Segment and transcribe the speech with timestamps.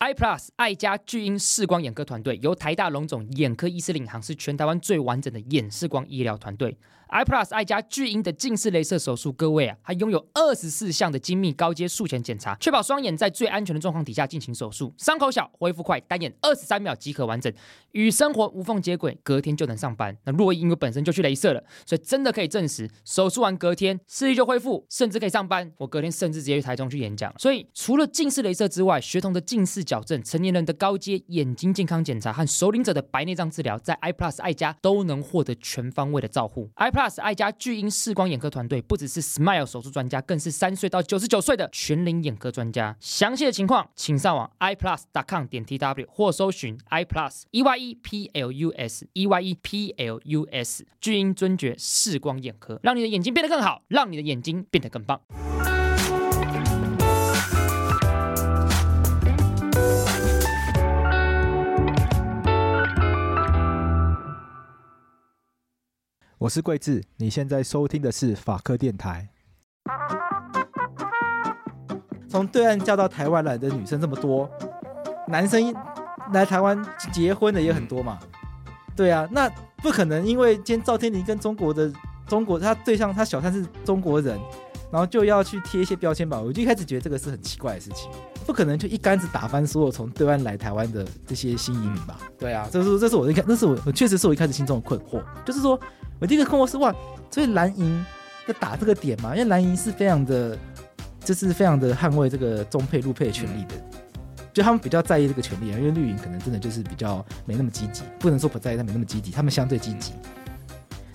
[0.00, 6.76] iPlus 爱家巨婴视光眼科团队由台大龙总眼科医师领航，是全台湾最完整的眼视光医疗团队。
[7.08, 17.52] iPlus 爱加巨婴的近视雷射手术，各位啊，还拥有二十四项的精密高阶术前检查，确保双眼在最安全的状况底下进行手术，伤口小，恢复快，单眼二十三秒即可完整，
[17.92, 20.16] 与生活无缝接轨，隔天就能上班。
[20.24, 25.72] 那若因为本身就去雷射了，所以真的可以证实，手术完隔天视力就恢复，甚至可以上班。
[25.78, 27.32] 我隔天甚至直接去台中去演讲。
[27.38, 36.68] 所以除了近视雷射之外，学童的近视矫正、成年人的高阶眼睛健康检查和首领者的白内障治疗，在 iPlus 爱加都能获得全方位的照护。
[36.74, 42.96] i Plus 爱家巨婴视光眼科团队不只是 Smile 手术专家，更是三岁到九十九岁的全龄眼科专家。
[42.98, 49.54] 详细的情况，请上网 iPlus.com 点 tw 或搜寻 iPlus E Y E P L U S E Y E
[49.60, 55.20] P L U S 巨婴尊爵视光眼科，让你的眼睛变得更好，让你的眼睛变得更棒。
[66.38, 69.26] 我是贵智，你现在收听的是法科电台。
[72.28, 74.46] 从对岸嫁到台湾来的女生这么多，
[75.26, 75.74] 男生
[76.34, 76.78] 来台湾
[77.10, 78.18] 结婚的也很多嘛？
[78.94, 79.48] 对啊，那
[79.78, 81.90] 不可能，因为今天赵天林跟中国的
[82.28, 84.38] 中国他对象他小三是中国人，
[84.92, 86.38] 然后就要去贴一些标签吧？
[86.38, 88.10] 我就一开始觉得这个是很奇怪的事情，
[88.44, 92.18] 不可能就一竿子打翻所有从对岸来台湾的这些新移民吧？
[92.38, 95.80] 对啊，这是这是我一开，那是我确实是我一开始心中的困惑，就是说。
[96.18, 96.94] 我第一个困惑是哇，
[97.30, 98.04] 所以蓝营
[98.46, 99.34] 要打这个点嘛？
[99.34, 100.56] 因为蓝营是非常的，
[101.20, 103.74] 就是非常的捍卫这个中配陆配的权利的，
[104.52, 105.78] 就他们比较在意这个权利啊。
[105.78, 110.12] 因为绿营可能真的就是比较没那么积极，不能说不在意，但没那么积极，他们相对积极。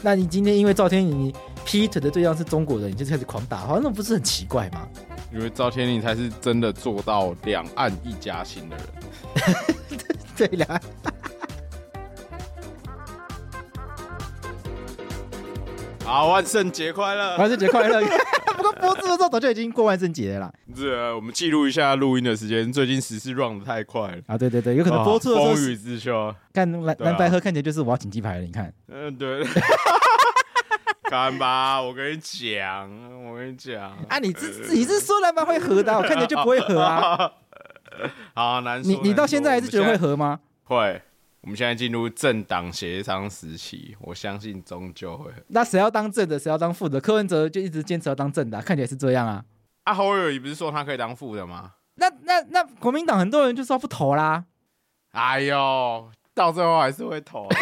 [0.03, 4.87] 那你今天因为赵天麟劈腿的对象是中国人，你就开始狂打，好像那不是很奇怪吗？
[5.33, 8.85] 因为赵天麟才是真的做到两岸一家亲的人，
[10.35, 10.81] 对两岸。
[16.03, 17.37] 好，万圣节快乐！
[17.37, 18.01] 万圣节快乐！
[18.57, 20.53] 不过播出的时候早就已经过万圣节了啦。
[20.75, 22.71] 是啊，我们记录一下录音的时间。
[22.71, 24.37] 最近时事 run 的太快了啊！
[24.37, 26.35] 对对对，有可能播出的时候风雨之秋。
[26.53, 28.73] 看蓝蓝白合看起来就是我要请鸡排了，你看。
[28.89, 29.45] 嗯，对。
[31.09, 32.89] 看吧，我跟你讲，
[33.25, 37.31] 我跟你讲啊，你自你是说蓝白会合的，我看起来就不会合啊。
[38.33, 38.91] 好难说。
[38.91, 40.39] 你你到现在还是觉得会合吗？
[40.65, 41.01] 会。
[41.41, 45.31] 我们现在进入政党协商时期，我相信终究会。
[45.47, 47.01] 那谁要当正的，谁要当副的？
[47.01, 49.43] 柯文哲就一直坚持要当正的，啊，看起来是这样啊。
[49.83, 51.71] 啊，侯友宜不是说他可以当副的吗？
[51.95, 54.45] 那那那国民党很多人就说不投啦。
[55.13, 57.57] 哎呦，到最后还是会投，啊。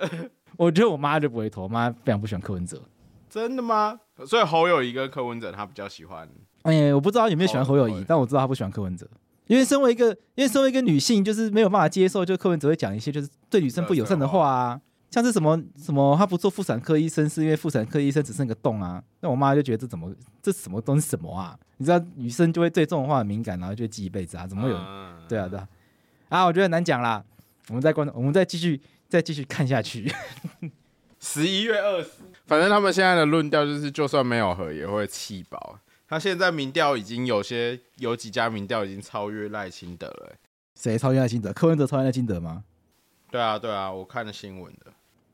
[0.58, 2.82] 我觉得我妈就不会投，我妈非常不喜欢柯文哲。
[3.30, 3.98] 真的吗？
[4.26, 6.28] 所以侯友宜跟柯文哲他比较喜欢。
[6.62, 9.08] 哎，欸，我不知道有没有喜欢侯友宜，但我知道他不喜欢柯文哲。
[9.48, 19.02] 因为身为一个，因为身为一个女性，就是没有办法接受，就柯文哲会讲一些就是对女生不友善的话啊，像是什么什么，他不做妇产科医生是因为妇产科医生只剩个洞啊。
[19.20, 21.58] 那我妈就觉得这怎么这什么东西什么啊？
[21.78, 24.46] 你知道女生就会对这种话很敏感，然后就会记一辈子啊？
[24.46, 24.76] 怎么会有？
[25.28, 25.68] 对啊对啊，
[26.28, 27.24] 啊，我觉得很难讲啦。
[27.68, 30.12] 我们再观，我们再继续再继续看下去。
[31.20, 32.10] 十一月二十，
[32.46, 35.78] 反正他们现在的论调就是，就算没有和也会弃保。
[36.08, 40.32] 他现在民调已经有些有几家民调已经超越赖清德了。
[40.74, 41.52] 谁超越赖清德？
[41.52, 42.64] 柯文哲超越赖清德吗？
[43.30, 44.86] 对啊，对啊，我看了新闻的。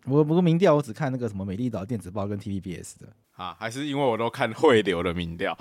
[0.06, 3.06] 我不过民调我只看那个什么美丽岛电子报跟 TVBS 的。
[3.36, 5.56] 啊，还是因为我都看汇流的民调。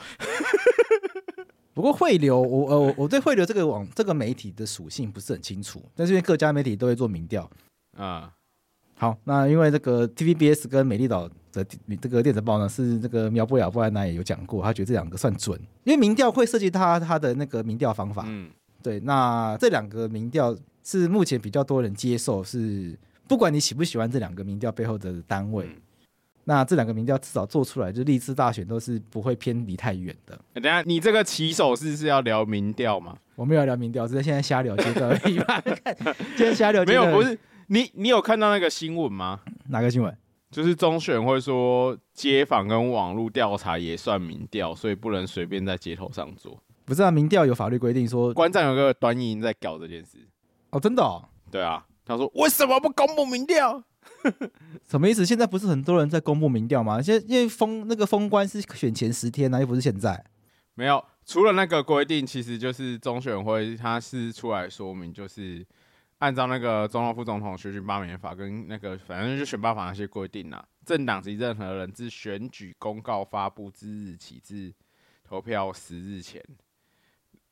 [1.76, 7.50] 不过汇流，我呃我对汇流这个网这个媒体的属性不是很清楚，但是因为各家媒体都会做民调
[7.96, 8.34] 啊。
[9.04, 11.30] 好，那因为这个 TVBS 跟美丽岛。
[11.54, 11.64] 的
[12.02, 18.24] 这个电子报呢，是这个苗博雅布莱纳也有讲过，他觉得这两个算准，因为民调会涉及他他的那个民调方法。
[18.26, 18.50] 嗯，
[18.82, 22.98] 对，那这两个民调是目前比较多人接受，是
[23.28, 25.70] 不管你喜不喜欢这两个民调背后的单位，
[26.46, 30.34] 那这两个民调至少做出来，就历次大选都是不会偏离太远的。
[30.56, 33.16] 欸等下，你这个起手是是要聊民调吗？
[33.36, 35.62] 我没有聊民调，只是现在瞎聊阶段而已吧。
[35.86, 35.96] 看，
[36.36, 39.42] 现在瞎聊没有，不是你，你有看到那个新闻吗？
[39.70, 40.16] 哪个新闻？
[40.52, 46.62] 就是中选会说街访跟网络调查也算民调，所以不能随便在街头上做。
[46.86, 50.18] 不是啊，民调有法律规定说，馆长有个短影音在搞这件事。
[50.70, 51.28] 哦，真的哦。
[51.50, 53.84] 对啊，他说为什么不公布民调？
[54.88, 55.26] 什么意思？
[55.26, 57.02] 现在不是很多人在公布民调吗？
[57.02, 60.24] 现在因为封那个封关是选前十天呢、啊，又不是现在。
[60.76, 65.66] 没有，除了那个规定，其实就是中选会他是出来说明，就是
[66.24, 74.74] 按照那个总统副总统选举罢免法跟那个反正就选罢法那些规定啊，政党及任何人自选举公告发布之日起至
[75.22, 76.42] 投票十日前。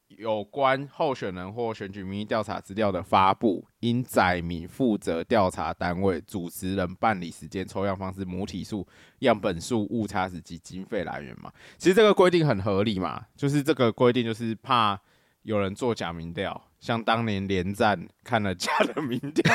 [0.07, 8.87] 有关候选人或选举民意调查资料的发布，应载明负责调查单位、主持人、办理时间、抽样方式、母体数、
[9.19, 11.51] 样本数、误差值及经费来源嘛。
[11.77, 14.97] 其实这个规定很合理嘛，就是这个规定就是怕
[15.43, 19.53] 有人做假民调，像当年连战看了假的民调，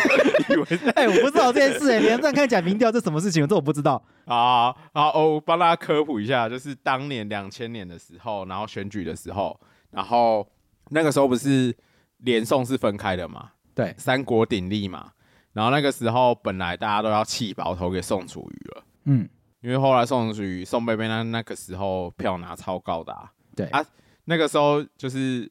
[0.50, 3.46] 以为哎、欸，我不知道这件事哎、欸，连战看假民调这什么事情？
[3.46, 4.74] 这我不知道啊。
[4.92, 9.58] 啊，我帮大家科普一下，就是当年两千年的时候，然后选举的时候。
[9.92, 10.46] 然后
[10.90, 11.74] 那个时候不是
[12.18, 13.50] 连宋是分开的嘛？
[13.74, 15.10] 对，三国鼎立嘛。
[15.54, 19.26] 然后那个时候本来大家都要弃保投给宋楚瑜了，嗯，
[19.62, 23.30] 因为后来宋楚瑜、宋贝贝那那个时候票拿超高的啊。
[23.54, 23.82] 对啊，
[24.26, 25.50] 那个时候就是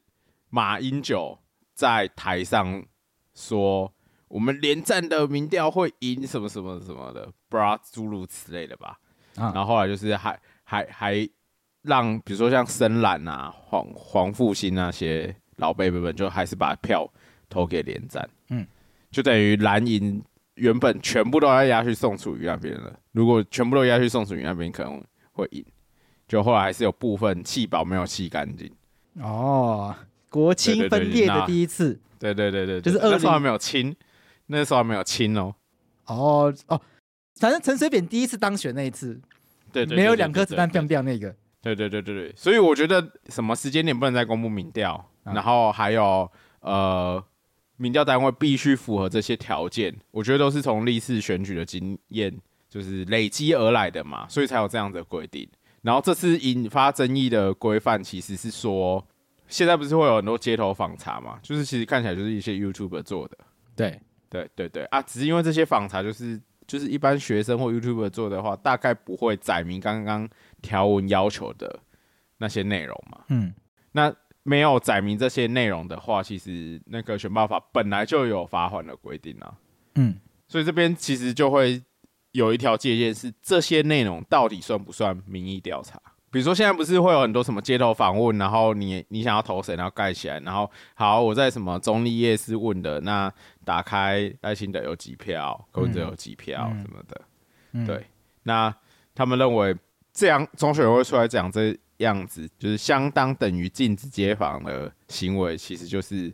[0.50, 1.38] 马英九
[1.74, 2.84] 在台上
[3.34, 3.94] 说
[4.28, 8.98] 我们连战的民调会赢什么什么什么的，不知道诸如此类的吧。
[9.36, 11.30] 啊，然后后来就是还还还。
[11.88, 17.08] 让比如说像深蓝啊、黄黄复兴那些老辈辈们，就还是把票
[17.48, 18.66] 投给连战，嗯，
[19.12, 20.20] 就等于蓝营
[20.56, 22.92] 原本全部都要押去宋楚瑜那边了。
[23.12, 25.00] 如果全部都押去宋楚瑜那边，可能
[25.32, 25.64] 会赢。
[26.28, 28.68] 就后来还是有部分弃保没有弃干净。
[29.22, 29.96] 哦，
[30.36, 33.96] 国亲分裂的第一次，对对对对，就是那时候还没有清，
[34.48, 35.56] 那时候还没有清哦。
[36.08, 36.82] 哦哦，
[37.40, 39.18] 反正陈水扁第一次当选那一次，
[39.72, 41.34] 对对，没有两颗子弹掉掉那个。
[41.62, 44.94] 对对对对对，所以我觉得什么时间点不能再公布民调，
[45.24, 46.30] 啊、然后还有
[46.60, 47.24] 呃，
[47.78, 52.38] 民调单位必须符合这些条件，我觉得都是从历次选举的经验
[52.70, 55.48] 就是累积而来的嘛，所以才有这样的规定。
[55.82, 59.02] 然后这次引发争议的规范其实是说，
[59.48, 63.38] 现在不是会有很多街头访查嘛，就是其实看起来就是一些 YouTuber 做的。
[63.76, 64.00] 对
[64.30, 66.42] 对对对啊，只是因为这些访查就是。
[66.68, 70.28] 就是一般学生或 YouTuber 做的话，大概不会载明刚刚
[70.64, 71.80] 条文要求的
[72.40, 73.24] 那些内容嘛。
[73.28, 73.54] 嗯，
[73.92, 74.12] 那
[74.42, 79.54] 没有载明这些内容的话，其实那个选罢法本来就有罚款的规定啊。
[79.94, 80.16] 嗯，
[80.48, 81.80] 所以这边其实就会
[82.32, 86.02] 有一条界限，是这些内容到底算不算民意调查？
[86.36, 93.32] 比如说现在不是会有很多什么街头访问，然后你你想要投谁，然后盖起来，然后好我在什么中立夜市问的，那
[93.64, 97.22] 打开爱心的有几票，柯文哲有几票什么的，
[97.72, 98.06] 嗯、对，
[98.44, 98.76] 那
[99.14, 99.74] 他们认为
[100.12, 106.30] 这样中选会出来讲这样子，就是相当等于禁止街访的行为，其实就是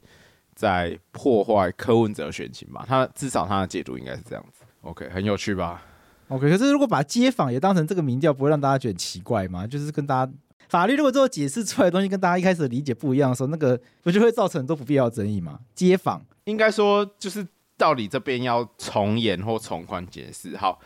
[0.56, 2.84] 在破坏柯文哲选情吧？
[2.88, 4.64] 他至少他的解读应该是这样子。
[4.82, 5.84] OK，很有趣吧
[6.32, 9.68] ？OK，可是如果把街访也当成这个民调，不会让大家觉得奇怪吗？
[9.68, 10.32] 就是跟大家
[10.70, 15.60] 法律如果最后解释出来的东西跟大家一开始的理解不一样的时候，那个不就会造成很多不必要的争议吗？
[15.76, 20.56] 街访应该说就是到底这边要从严或从宽解释。
[20.56, 20.80] 好，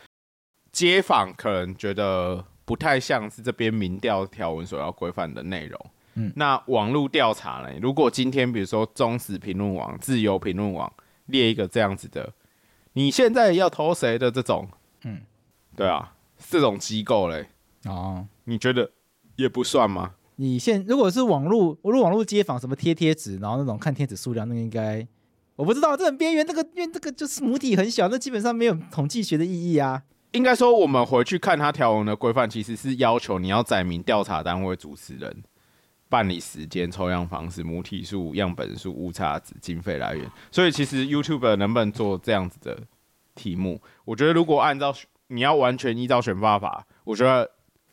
[0.72, 5.80] 街访可能觉得不太像是这边民调条文所要规范的内容。
[6.14, 7.68] 嗯，那网络调查呢？
[7.80, 10.92] 如果今天比如说中时评论网、自由评论网
[11.26, 12.32] 列一个这样子的，
[12.94, 14.68] 你现在要投谁的这种，
[15.04, 15.20] 嗯。
[15.76, 16.14] 对啊，
[16.48, 17.48] 这种机构嘞，
[17.84, 18.90] 哦，你觉得
[19.36, 20.14] 也不算吗？
[20.36, 25.06] 你现如果是网络，如果网络街访什么贴贴纸，然后那种看贴纸数量，那个应该
[25.54, 30.02] 我不知道，这很边缘，这个因为这个就是母体很小，那基本上没有统计学的意义啊。
[30.32, 35.42] 应该说，我们回去看它条文的规范，其实是要求你要载明调查单位、主持人、
[36.10, 40.30] 办理时间、抽样方式、母体数、样本数、误差值、经费来源。
[40.50, 42.78] 所以，其实 YouTube 能不能做这样子的
[43.34, 43.80] 题目？
[44.04, 44.94] 我觉得如果按照
[45.28, 47.50] 你要完全依照选发法，我觉得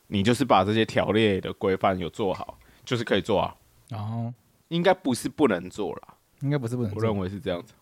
[0.08, 3.56] 你就是把这些条例的规范有做好，就是可以做啊。
[3.90, 4.34] 然后，
[4.70, 7.00] 应该不是不能做啦，应该不是不能做。
[7.00, 7.74] 我认为是这样子。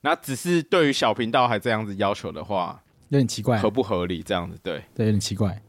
[0.00, 4.22] 那只是对于小频道还这样子要求的话，有点奇怪，合不合理？
[4.22, 5.60] 这样子对，对，有点奇怪。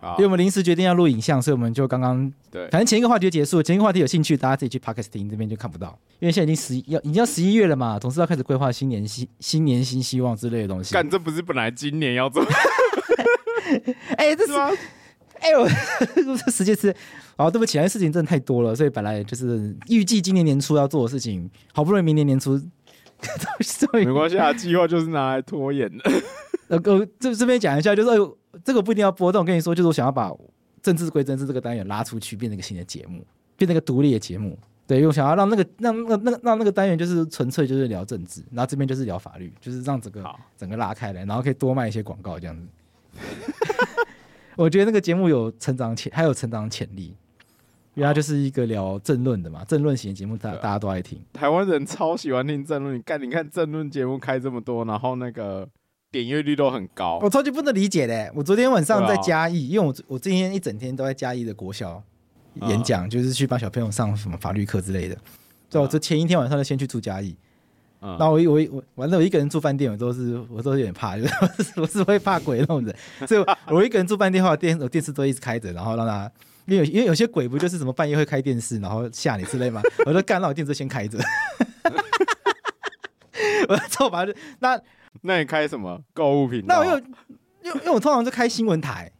[0.00, 10.94] 啊，因为我们临时决定要录影像，所以我们就刚刚对，反正前一个话题就结束，前一个话题有兴趣，大家自己去 Podcast 听这边就看不到，因为现在已经十一要已经要十一月了嘛，总是要开始规划新年新新年新希望之类的东西。
[10.94, 12.44] 干，这不是本来今年要做？
[14.16, 14.70] 哎、欸，这是是吗？
[15.40, 15.66] 哎呦，
[16.14, 16.94] 这时间是，
[17.36, 22.60] 哦，对不起，事情真的太多了，所以本来就是预计今年年初要做的事情，好不容易明年年初，
[23.92, 26.04] 没关系啊，计划就是拿来拖延的。
[26.68, 30.32] 呃，我这这边讲一下，就是、呃、这个不一定要播，但我跟你说，就是我想要把
[30.82, 33.24] 政治归政治这个单元拉出去，变成一个新的节目，
[33.56, 34.58] 变成一个独立的节目。
[34.86, 40.24] 对，因为我想要让那个让 那个那个让那个单元就是纯粹就是聊政治，然后这边就是聊法律，就是让整个
[40.56, 42.66] 整个拉开来，然后可以多卖一些广告这样子。
[44.56, 47.14] 我觉得那个节目有成长潜，还有成长潜力，
[47.94, 51.20] 因为它就是一个聊政论的嘛，政论型的节目大，大大家都爱听。
[51.32, 55.68] 台湾人超喜欢听政论，你看，你看政论节目开这么多，然后那个
[56.10, 57.18] 点阅率都很高。
[57.22, 62.02] 我超级不能理解的，我昨天晚上在嘉义，因为我我今天一整天都在嘉义的国小
[62.62, 65.16] 演讲，就是去帮小朋友上什么法律课之类的。
[65.68, 67.36] 对，我这前一天晚上就先去住嘉义。
[68.00, 71.32] 嗯，然后我我我完了，我一个人住饭店，我都是我都有点怕，就是
[71.76, 72.96] 我是会怕鬼那种人，
[73.26, 76.30] 所以我一个人住饭店的话，电我电视都一直开着，然后让他，
[76.66, 81.18] 因为有因为有些鬼不就是什么半夜会开电视，然后吓你之类吗， 我就干，让我电视先开着。
[83.68, 84.24] 我操，把
[84.60, 84.80] 那
[85.22, 86.66] 那你开什么购物频道？
[86.74, 86.98] 那我又
[87.62, 89.10] 因为因为我通常就开新闻台，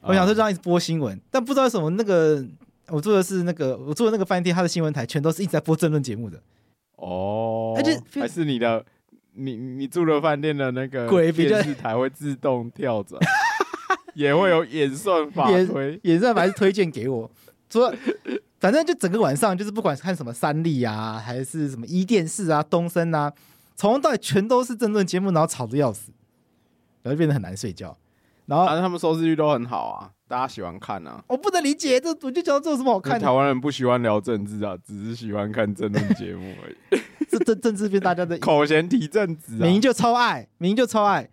[0.00, 2.44] 我想说这样一直播新闻，但不知道为什么那个
[2.88, 6.42] 我住的是那个我住的那个饭店，它的新闻台全都是一直在播政论节目的。
[6.96, 8.84] 哦，而且还是你的，
[9.34, 13.20] 你你住的饭店的那个电视台会自动跳转，
[14.14, 17.30] 也会有演算法推，演算法是推荐给我，
[17.68, 17.92] 说
[18.60, 23.32] 反正就整个晚上就是不管看什么三立啊，还是什么一电视啊、东森啊，
[23.76, 26.12] 从头到尾全都是政论节目，然后吵得要死，
[27.02, 27.96] 然后就变得很难睡觉，
[28.46, 30.10] 然后、啊、他们收视率都很好啊。
[30.28, 31.22] 大家喜欢看啊！
[31.28, 33.26] 我不能理解这，我就觉得这有什么好看的？
[33.26, 37.02] 台湾人不喜欢聊政治啊，只是喜欢看政论节目而已。
[37.28, 41.28] 这政政治变大家的 口嫌体正直啊，明明就超爱，明明就超爱。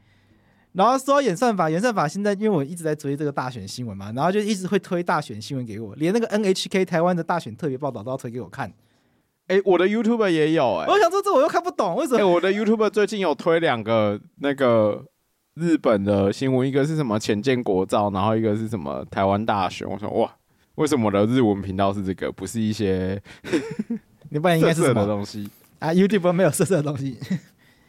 [0.74, 8.70] 然后说演算法，演算法现在因为我一直在追这个大选新闻嘛，然后就一直会推大选新闻给我，连那个 NHK 台湾的大选特别报道都要推给我看。
[9.50, 12.18] 哎、欸，我的 YouTube 也有哎、欸，我想说这我又看不懂，为什么？
[12.18, 15.06] 哎、欸，我的 YouTube 最近有推两个那个。
[15.56, 19.86] 日本的新闻，一个是什么浅见国造，然后一个是什么台湾大选。
[19.90, 20.34] 我说哇，
[20.76, 23.22] 为什么我的日文频道是这个，不是一些
[24.30, 27.18] 你不然应该是什么东西啊？YouTube 没有色色的东西。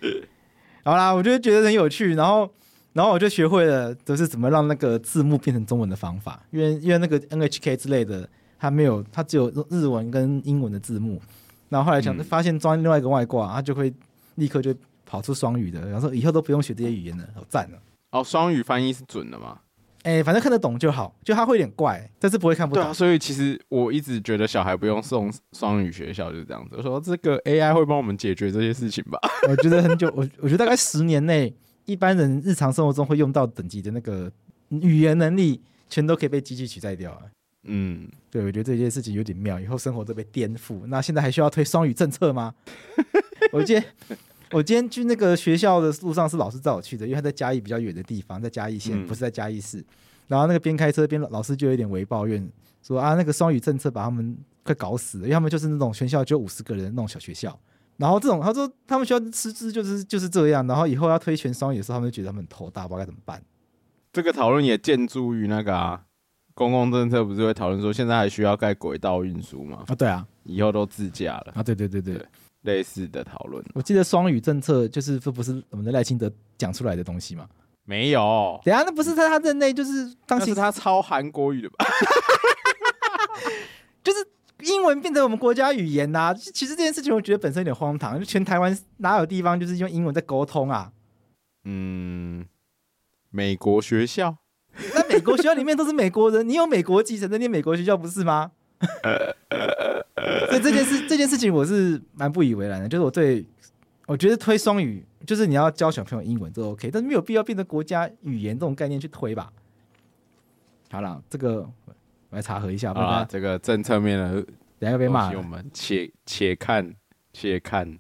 [0.83, 2.51] 好啦，我就觉得很有趣，然后
[2.93, 6.43] 然后我就学会了，就是怎么让那个字幕变成中文的方法。
[6.51, 11.23] 因为因为那个 NHK 之类的，它没有，它只有日文跟英文的字幕。
[11.71, 13.91] 然后后来想发现装另外一个外挂，它就会
[14.35, 14.75] 立刻就。
[15.11, 17.79] 跑出双语的，然后说以后都不用学这些语言了，好赞了。
[18.13, 19.59] 哦，双语翻译是准的吗？
[20.05, 22.85] 哎、欸，反正看得懂就好，就他会有点怪，但是不会看不懂。
[22.85, 26.77] 对啊，所以其实我一直觉得小孩不用送双语学校就是这样子。
[26.77, 29.19] 我说这个 AI 会帮我们解决这些事情吧？
[29.49, 31.53] 我觉得很久，我我觉得大概十年内，
[31.87, 34.31] 一般人日常生活中会用到等级的那个
[34.69, 37.21] 语言能力，全都可以被机器取代掉。
[37.65, 40.87] 嗯，对，我觉得这件事情有点妙，以后生活都被颠覆。
[40.87, 42.55] 那现在还需要推双语政策吗？
[43.53, 43.85] 我今天。
[44.53, 49.81] 我今天去那个学校的路上是老师载我去的，因为他在嘉义比较远的地方，在嘉义县，不是在嘉义市。
[50.27, 52.51] 然后那个边开车边老师就有点微抱怨，
[52.83, 57.57] 说啊，那个双语政策把他们快搞死了，因为他们就是那种全校只有五十个人的那种小学校。
[57.97, 63.41] 然后这种他说他们学校师资就是就是这样，然后以后要推全双语的时候，他们就觉得他们头大，不知道该怎么办。
[64.13, 66.03] 这个讨论也建筑于那个啊，
[66.55, 69.85] 公共政策不是会讨论说现在还需要盖轨道运输吗？
[69.87, 72.15] 啊，对啊，以后都自驾了啊，对对对对。
[72.15, 72.27] 对
[72.63, 77.49] 类似的讨论，我记得双语政策就是这不是我们的赖清德讲出来的东西吗？
[77.87, 81.87] 没有，等下那不是在他任内，就是当时他抄韩国语的吧？
[84.05, 84.19] 就是
[84.71, 86.35] 英文变成我们国家语言呐、啊。
[86.35, 90.93] 其实这件事情我觉得本身有点荒唐，就全台湾哪有地方就是用英文在沟通啊？
[91.65, 92.45] 嗯，
[93.31, 94.37] 美国学校，
[94.95, 98.51] 那美国学校里面都是美国人，你有美国继承的念美国学校不是吗？
[100.49, 103.45] 所以这件事这件事情我是蛮不以为然的，就是我对
[104.07, 109.53] 我觉得推双语，就是你要教小朋友英文都 OK，但是没有必要变成国家语言这种概念去推吧。
[110.91, 111.95] 好了，这个我
[112.31, 112.93] 来查核一下。
[112.93, 114.43] 啊，这个政策面的，
[114.79, 115.31] 等下要被骂。
[115.33, 116.95] 我们且且看
[117.33, 117.99] 且看。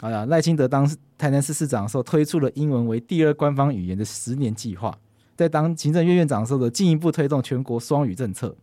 [0.00, 0.84] 好了，赖清德当
[1.16, 4.98] 台南市市长的时候，推出了英文为第二官方语言的十年计划，
[5.36, 8.56] 在当行政院院长的时候，的进一步推动全国双语政策。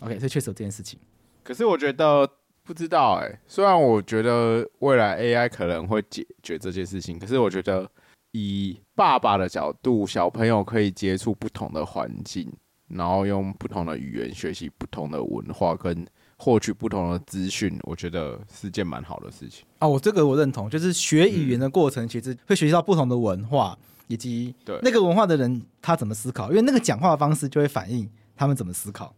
[0.00, 1.00] OK，这确实有这件事情。
[1.42, 2.28] 可是我觉得
[2.62, 7.90] 不知道哎、欸，虽然我觉得未来 AI 可能会解决这件事情，可是我觉得
[8.32, 12.52] 以爸爸的角度，小朋友可以接触不同的环境，
[12.88, 19.64] 然后用不同的语言学习不同的文化，跟获取不同的资讯，我觉得是件蛮好的事情。
[19.78, 23.78] 啊，我这个我认同，就是学语言的过程，其实会学习到不同的文化。
[24.08, 29.14] 以及对那个文化的人他怎么思考，因为那个讲话的方式就会反映他们怎么思考。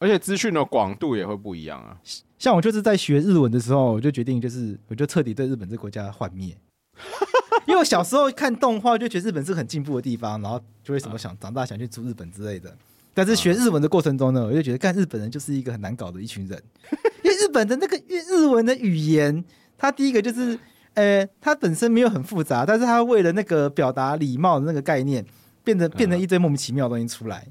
[0.00, 1.98] 而且资讯的广度也会不一样啊。
[2.38, 6.56] 像我就是在学日文的时候，我就决定就是我就彻底对日本这个国家幻灭。
[7.66, 12.74] 因为我小时候看动画就觉得日本是很进步的地方，然后就会什么想长大想去住日本之类的。
[13.12, 16.62] 但是学日文的过程中呢，我就觉得干日本人就是一个很难搞的一群人，
[17.24, 19.44] 因为日本的那个日文的语言，
[19.76, 20.58] 它第一个就是
[20.98, 25.24] 呃，它本身没有很复杂，但是它为了那个表达礼貌的那个概念，
[25.62, 27.46] 变得变成一堆莫名其妙的东西出来。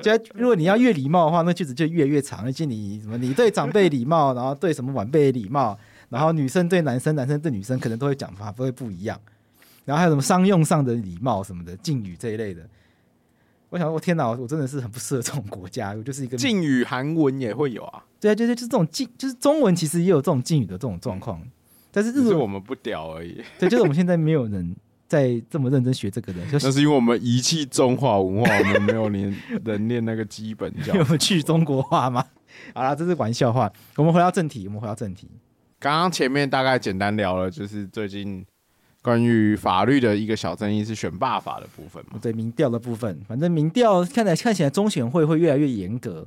[0.00, 2.42] 就如果你要越礼貌的话，那句子就越越长。
[2.42, 9.20] 而且你什么，你对长辈礼貌，然后对什么晚辈礼貌，然后女生对男生，男生对女生，可能都会讲法不会不一样。
[9.84, 12.62] 然后还有什么商用上的礼貌什么的敬语这一类的。
[13.68, 15.92] 我想说，我天哪，我真的是很不适合这种国家。
[15.92, 18.02] 我就是一个敬语，韩文也会有啊。
[18.18, 21.42] 对啊，就是就是这种敬，就是中文其实也有这种敬语的这种状况。
[21.92, 23.42] 但是日文是我们不屌而已。
[23.58, 24.76] 对，就是我们现在没有人。
[25.10, 30.94] 在这么认真学这个的，那是因为我们遗弃中华文化，我们没有连人练那个基本教。
[31.02, 32.24] 我们去中国化吗？
[32.72, 33.68] 好啦，这是玩笑话。
[33.96, 35.28] 我们回到正题，我们回到正题。
[35.80, 38.46] 刚刚前面大概简单聊了，就是最近
[39.02, 42.16] 关于法律的一个小争议是选罢法的部分嘛？
[42.22, 46.24] 对，民调的部分，反正民调看来看起来中选会会越来越严格。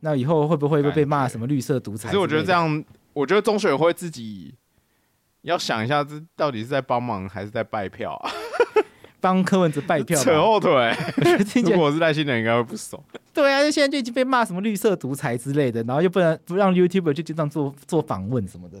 [0.00, 2.10] 那以后会不会被骂什么绿色独裁？
[2.10, 2.84] 其实我觉得这样，
[3.16, 4.54] 我觉得中选会自己。
[5.42, 8.30] 要想一下，这到底是在帮忙还是在拜票啊？
[9.20, 10.92] 帮柯文哲拜票，扯后腿。
[11.62, 13.00] 如果我是赖清德，应该会不爽。
[13.32, 18.78] 对啊，就现在就已经被骂什么绿色独裁之类的，然后又不能不让 YouTuber 去经常做做访问什么的。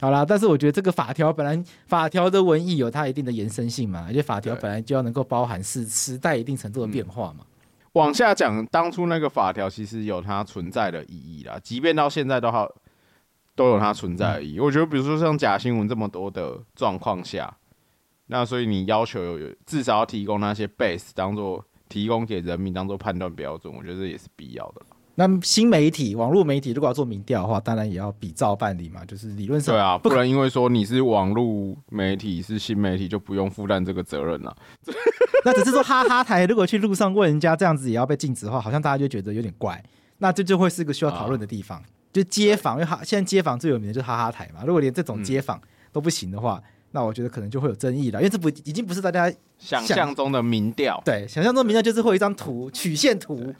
[0.00, 7.38] 好啦，但是我觉得这个法条本来法条的文艺有它一定的延伸性嘛，而且法条本来就要能够包含是时代一定程度的变化嘛。
[7.40, 7.46] 嗯、
[7.94, 12.70] 往下讲，当初那个法条其实有它存在的意义啦，即便到现在都好。
[13.54, 14.58] 都有它存在而已。
[14.58, 17.56] 我觉得，比如说像假新闻这么多的状况下，
[18.26, 24.82] 那所以你要求有至少要提供那些 base 当做提供给人民当做判断标准，我觉得这也是必要的。
[25.16, 34.56] 那新媒体、网络媒体如果要做民调的话，当然也要比照办理嘛，就是理论上对啊，不然因为说你是网络媒体是新媒体就不用负担这个责任了。
[35.44, 39.80] 那只是说哈哈台如果去路上问人家这样子也要被禁止的话，好像大家就觉得有点怪。
[40.18, 41.78] 那这就会是一个需要讨论的地方。
[41.78, 44.62] 啊就街访，因为哈现在街访最有名的就是哈哈台嘛。
[44.64, 48.20] 如果连这种街访都不行的话，嗯，那我觉得可能就会有争议了。
[48.20, 51.02] 因为这不已经不是大家想象中的民调。
[51.04, 53.52] 对，想象中民调就是会有一张图曲线图，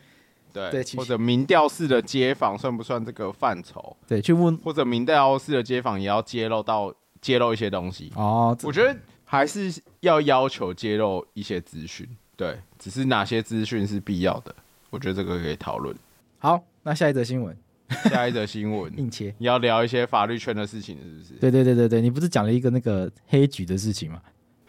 [0.52, 3.96] 对，对或者民调式的街访算不算这个范畴？
[4.06, 8.56] 对，去问或者民调式的街访也要揭露到揭露一些东西哦。
[8.62, 14.54] 我觉得还是要要求揭露一些资讯，对，只是哪些资讯是必要的，
[14.90, 15.92] 我觉得这个可以讨论。
[16.38, 17.56] 好，那下一则新闻。
[18.10, 21.34] 下一则新闻，硬切，你要聊一些法律圈的事情，是不是？
[21.34, 24.20] 对对对对对，你不是讲了一个那个黑局的事情吗？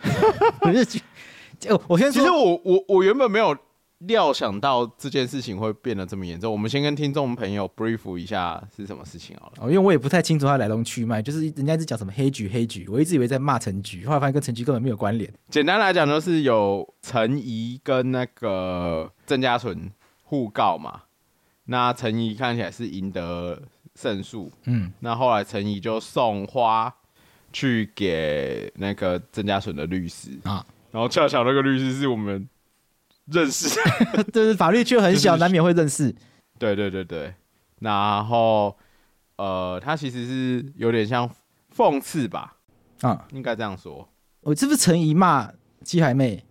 [1.58, 3.58] 就我先说，其实我我我原本没有
[4.00, 6.52] 料想到这件事情会变得这么严重。
[6.52, 9.54] 我们先跟听众朋友 brief 一下是什么事情好了。
[9.62, 15.32] 哦，因为我也不太清楚它来龙去脉，就是人家一直讲什么黑局黑局，我一直以为在骂陈局，后来发现跟陈局根本没有关联。
[15.50, 19.90] 简单来讲，就是有陈怡跟那个郑家纯
[20.24, 21.04] 互告嘛。
[21.66, 23.62] 那陈怡看起来是赢得
[23.96, 26.94] 胜诉，嗯，那后来陈怡就送花
[27.52, 30.32] 去给那个郑家纯的律师。
[30.44, 32.48] 啊，然后恰巧那个律师是我们
[33.26, 33.70] 认识。
[34.14, 36.14] 的，就是法律圈很小，就是，难免会认识。
[36.60, 37.34] 对对对对，
[37.80, 38.78] 然后
[39.38, 41.30] 呃，他其实是有点像
[41.76, 42.58] 讽刺吧，
[43.02, 44.08] 啊，应该这样说。
[44.42, 45.52] 我是不是陈怡骂
[45.84, 46.46] 鸡海妹、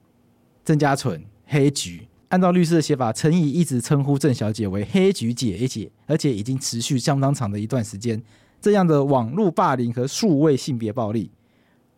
[0.64, 2.09] 郑家纯、黑橘？
[2.28, 8.20] 按照律师的写法，陈怡一直称呼郑小姐为“黑橘姐姐”，而且已经持续相当长的一段时间。
[8.60, 11.30] 这样的网络霸凌和数位性别暴力，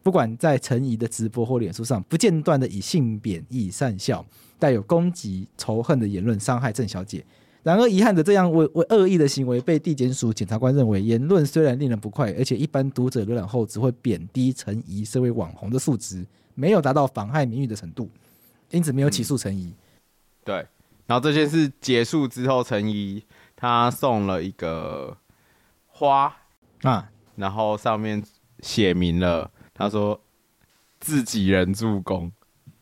[0.03, 4.27] 不管在陈怡的直播或脸书上，不间断的以性贬义、讪笑、
[4.59, 7.25] 带有攻击、仇恨的言论伤害郑小姐。
[7.63, 18.09] 然而，遗憾的这样为为恶意的行为，被地检署检察官认为，言论虽然令人不快，而且一般读者浏览后只会贬低陈怡身为网红的素质，没有达到妨害名誉的程度，
[18.71, 19.73] 因此没有起诉陈怡。
[20.47, 20.65] 对，
[21.07, 23.23] 然后这件事结束之后，陈怡
[23.57, 25.17] 他送了一个
[25.89, 26.33] 花
[26.83, 28.23] 啊，然后上面
[28.61, 30.19] 写明了，他说
[31.01, 32.31] 自己人助攻，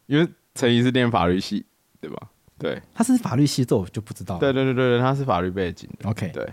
[0.05, 1.65] 因为陈怡是念法律系，
[2.03, 2.29] 对吧？
[2.59, 4.39] 对，他是法律系，这我就不知道。
[4.39, 6.11] 对对对对对，他是法律背景的。
[6.11, 6.47] OK，对，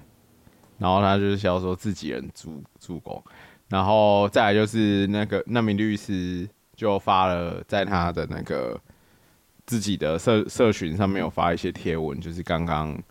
[0.77, 3.21] 然后他就是想要说自己人助助攻，
[3.67, 8.79] 然后再来就是那个那名律师就发了在他的那个。
[9.71, 13.01] 自己的社社群上面有发一些贴文，就是刚刚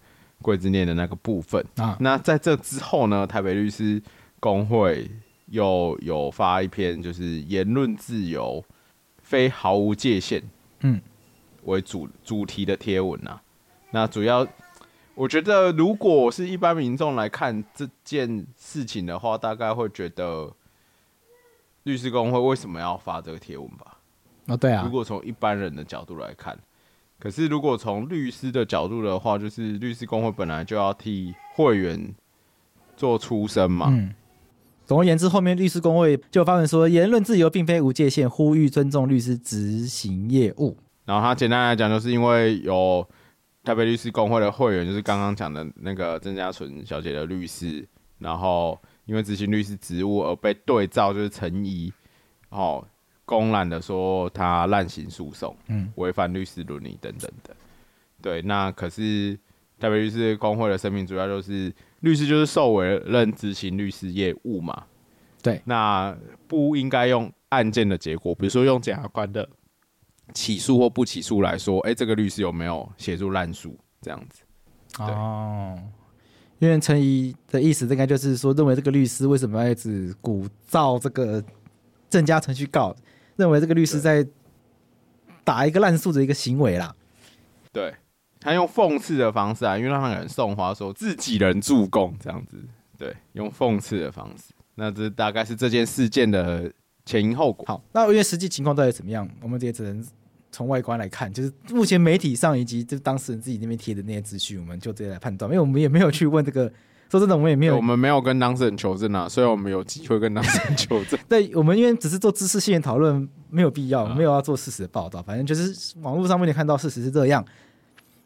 [0.42, 1.96] 贵子念的那个部分啊。
[1.98, 4.02] 那在这之后呢，台北律师
[4.38, 5.10] 工会
[5.46, 8.62] 又有发一篇，就是言论自由
[9.22, 10.42] 非毫无界限，
[10.80, 11.00] 嗯，
[11.64, 13.40] 为主主题的贴文呐。
[13.90, 14.46] 那主要，
[15.14, 20.52] 我觉得如果是一般民众来看这件事情的话，大概会觉得
[21.84, 23.96] 律师工会为什么要发这个贴文吧？
[24.50, 24.82] 哦，对啊。
[24.84, 26.58] 如果从一般人的角度来看，
[27.18, 32.14] 可是如果从律师的角度的话，就是律师工会本来就要替会员
[32.96, 33.86] 做出声嘛。
[33.90, 34.14] 嗯。
[34.86, 40.76] 总而言之，后面律师工会就发文说，言论自由并非无界限，呼吁尊重律师执行业务。
[41.04, 43.08] 然后他简单来讲，就是因为有
[43.62, 47.86] 台北律师工会的会员，就是刚刚讲的那个郑家纯小姐的律师，
[48.18, 51.92] 然后因为执行律师职务而被对照，就是陈怡，
[52.48, 52.84] 哦，
[53.30, 57.54] 公然的说他滥行诉讼，嗯，违反律师伦理等等的。
[58.20, 59.38] 对，那可是
[59.78, 61.72] 台北律师工会的声明主要就是。
[62.00, 64.84] 律师就是受委任执行律师业务嘛，
[65.42, 66.16] 对，那
[66.48, 69.46] 不应该用案件的结果，比如说用检察官的
[70.32, 74.42] 起诉或不起诉来说，哎、欸，这个律师有没有协助滥诉这样子？
[74.98, 75.78] 哦，
[76.58, 81.44] 因为陈怡的意思应该就是说，认为这个律师为什么要一直鼓噪这个
[82.08, 82.96] 郑家成去告，
[83.36, 84.26] 认为这个律师在
[85.44, 86.94] 打一个烂诉的一个行为啦，
[87.72, 87.94] 对。
[88.42, 92.56] 他用讽刺的方式啊，因为让人送花说自己人助攻这样子，
[92.96, 94.54] 对，用讽刺的方式。
[94.76, 96.72] 那这大概是这件事件的
[97.04, 97.66] 前因后果。
[97.66, 100.02] 好，那因为实际情况到底怎么样，我们也只能
[100.50, 105.50] 从外观来看，就是目前媒体上以及就当事人自己那边贴的那些资讯，我们就直接来判断。
[105.50, 106.72] 因为我们也没有去问这个，
[107.10, 109.28] 说真的，我们也没有，我们没有跟当事人求证啊。
[109.28, 115.20] 虽然我们有机会跟当事人求证， 对，我们因为只是做知识性的讨论，没有必要，没有要做事实的报道。
[115.20, 117.44] 反正就是网络上面你看到事实是这样。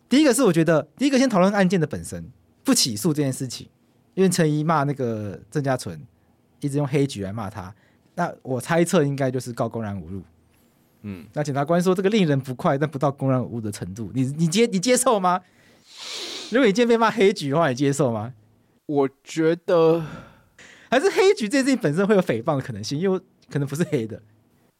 [0.07, 2.23] 第一个是我觉得，第一个先讨论案件的本身，
[2.63, 3.67] 不起诉这件事情，
[4.13, 5.99] 因为陈怡骂那个郑家纯，
[6.61, 7.75] 一直用黑局来骂他，
[8.15, 10.23] 那我猜测应该就是告公然侮辱。
[11.03, 15.41] 嗯，那检察官说这个令人不快，但不到公然侮辱的程度，你你接你接受吗？
[16.51, 18.33] 如果你今天被骂黑局的话，你接受吗？
[18.87, 20.05] 我觉得
[20.91, 23.21] 还是黑局这件事情本身会有诽谤的可能性，因为
[23.51, 24.21] 可能不是黑的。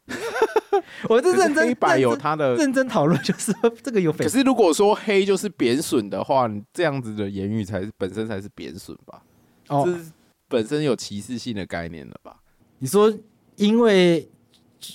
[1.09, 4.11] 我是认真，黑白有他的认真讨论，就是这个有。
[4.13, 9.23] 可是如果说黑就是贬损的话，你这样子的言语才是本身才是贬损吧？
[9.69, 10.11] 哦，这是
[10.47, 12.37] 本身有歧视性的概念了吧？
[12.79, 13.11] 你说
[13.55, 14.29] 因为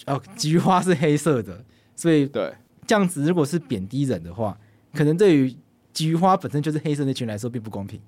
[0.06, 1.64] 哦菊花是黑色的，
[1.96, 2.54] 所以对
[2.86, 4.56] 这样子如果是贬低人的话，
[4.94, 5.54] 可能对于
[5.92, 8.00] 菊花本身就是黑色那群来说并不公平。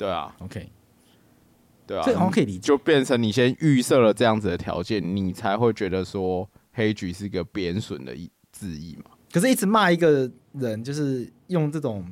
[0.00, 0.68] 对啊，OK，
[1.86, 6.48] 对啊，这好像可以理解，就变成你先预设了这样子的条件，你才会觉得说。
[6.72, 9.10] 黑局是一个贬损的意字义嘛？
[9.32, 12.06] 可是，一直骂一个人，就是用这种，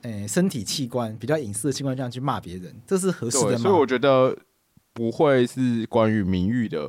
[0.00, 3.58] 诶、欸，身体器官比较隐私的器官这样去骂别人，这是合适的吗？
[3.58, 4.34] 所以我觉得
[4.94, 6.88] 不会是关于名誉的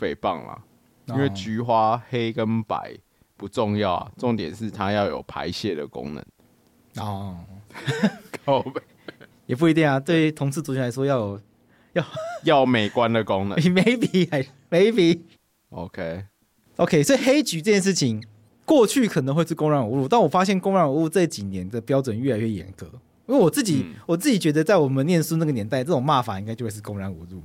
[0.00, 0.64] 诽谤啦，
[1.08, 2.96] 因为菊花黑跟白
[3.36, 6.24] 不重要啊，重点是它要有排泄的功能。
[6.96, 7.36] 哦，
[9.46, 11.40] 也不一定啊，对于同志族群来说要有
[11.94, 12.04] 要
[12.44, 16.24] 要美观的功能， maybe 还 maybe，OK。
[16.76, 18.20] OK，所以黑局这件事情，
[18.64, 22.86] 过去可能会是公然侮辱，但我发现公然侮辱这几年的标准越来越严格。
[23.26, 27.42] 因为我自己，嗯、我自己觉得，在我们念书那个年代，这种骂法应该就会是公然侮辱，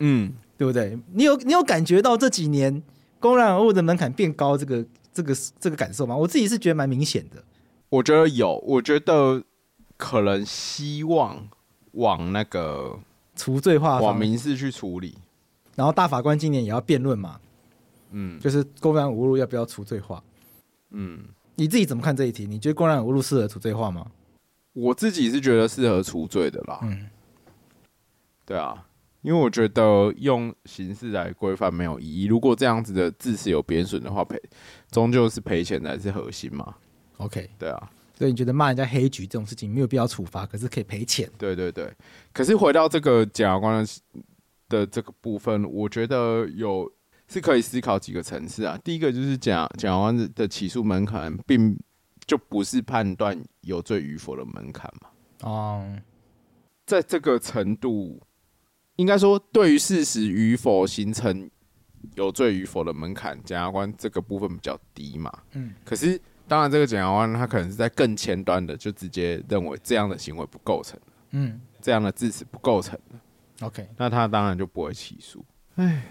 [0.00, 0.98] 嗯，对不对？
[1.14, 2.82] 你有你有感觉到这几年
[3.18, 4.84] 公然侮辱的门槛变高，这个
[5.14, 6.14] 这个这个感受吗？
[6.14, 7.42] 我自己是觉得蛮明显的。
[7.88, 9.42] 我觉得有，我觉得
[10.02, 11.48] 可能希望
[11.92, 12.98] 往那个
[13.36, 15.16] 除罪化，往民事去处理。
[15.76, 17.38] 然后大法官今年也要辩论嘛。
[18.10, 20.20] 嗯，就是公然侮辱要不要除罪化？
[20.90, 21.20] 嗯，
[21.54, 22.46] 你自己怎么看这一题？
[22.46, 24.10] 你觉得公然侮辱适合除罪化吗？
[24.72, 26.80] 我自己是觉得适合除罪的啦。
[26.82, 27.08] 嗯，
[28.44, 28.84] 对啊，
[29.20, 32.24] 因为我觉得用刑事来规范没有意义。
[32.24, 34.36] 如果这样子的字词有贬损的话，赔
[34.90, 36.74] 终究是赔钱才是核心嘛。
[37.18, 37.90] OK，对啊，
[38.22, 41.28] 所以你觉得骂人家黑局这种事情没有必要处罚，可是可以赔钱？
[41.36, 41.92] 对对对。
[42.32, 43.84] 可是回到这个检察官
[44.68, 46.88] 的这个部分，我觉得有。
[47.28, 48.78] 是可以思考几个层次啊。
[48.84, 51.74] 第一个就是讲检察官的起诉门槛，并
[52.26, 55.08] 就不是判断有罪与否的门槛嘛。
[55.48, 55.98] 哦，
[56.84, 58.20] 在这个程度，
[58.96, 61.50] 应该说对于事实与否形成
[62.16, 65.32] 有罪与否的门槛，检察官这个部分比较低嘛。
[65.52, 65.72] 嗯。
[65.86, 66.20] 可是，
[66.52, 71.00] 当然，这个检察官他可能是在更前端的，就直接认为这样的行为不构成。
[71.30, 71.58] 嗯。
[71.80, 72.98] 这样的致死不构成。
[73.62, 75.42] OK，那他当然就不会起诉。
[75.76, 76.02] 哎。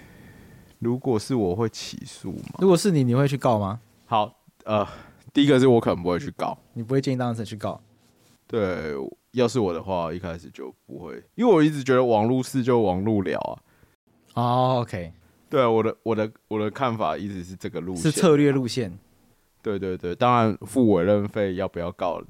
[0.79, 2.55] 如果是我会起诉吗？
[2.57, 3.79] 如果是你，你会去告吗？
[4.07, 4.87] 好，呃，
[5.31, 7.79] 第一个是我可能不会去告，你不会建议当事人去告。
[8.47, 8.95] 对，
[9.33, 13.53] 要是我的话，一开始就不会，因为我一直觉得网络事就网络聊啊。
[14.33, 15.13] 哦，OK，
[15.51, 18.91] 对，我的我的我的看法一直是这个路线，是策略路线。
[19.61, 22.21] 对对对，当然付委任费要不要告？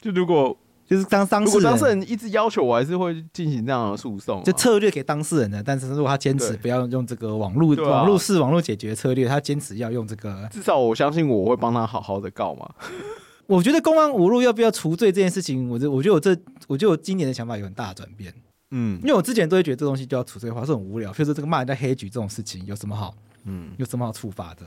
[0.00, 4.42] 就如果 就是当当事人，如果当事人一直要求，我还是会进行这样的诉讼、啊。
[4.44, 12.68] 就策略给当事人的，但是如果他坚持不要用这个网络、啊、网络式网络解决策略，他坚持要用这个，至少我相信我会帮他好好的告嘛。
[13.46, 18.34] 我觉得公安五路要不要除罪这件事情，我这我觉得我这我觉得我今年的想法有很大的转变。
[18.70, 24.62] 嗯，因为我之前都会觉得这东西就要除罪化是很无聊，譬如说这个骂人家黑局这种事情有什么好，嗯，有什么好处罚的？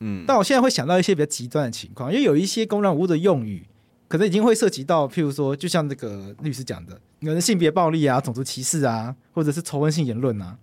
[0.00, 3.66] 嗯，但我现在会想到一些比较极端的情况，因为有一些公然侮辱的用语。
[4.08, 10.56] 可能已经会涉及到，譬如说，就像这个律师讲的，有的性别暴力啊、种族歧视啊，或者是仇恨性言论啊。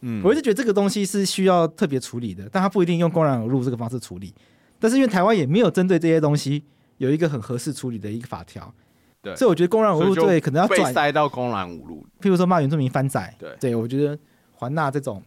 [0.00, 4.32] 嗯，我一直觉得这个东西是需要特别处理的，但他不一定用公然侮辱这个方式处理。
[4.78, 6.64] 但是因为台湾也没有针对这些东西
[6.96, 8.72] 有一个很合适处理的一个法条，
[9.20, 14.18] 对，所以我觉得公然侮辱罪可能要转塞到公然侮辱，譬如说骂原住民翻仔，对，对我觉得
[14.52, 15.22] 环纳这种，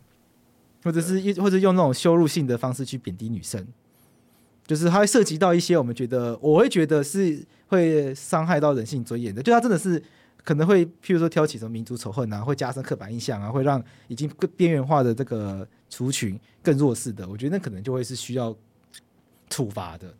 [0.83, 3.65] 或者是一或者用那种羞辱性的方式去贬低女生。
[4.65, 9.43] 就是它会涉及到一些我们觉得，我会觉得是会伤害到人性尊严的。
[9.43, 10.01] 就它真的是
[10.43, 17.27] 可能会，譬如说挑起什么民族仇恨啊，会加深刻板印象啊，会让已经更边缘化的这个族群更弱势的。
[17.27, 18.55] 我觉得那可能就会是需要
[19.49, 20.13] 处罚的。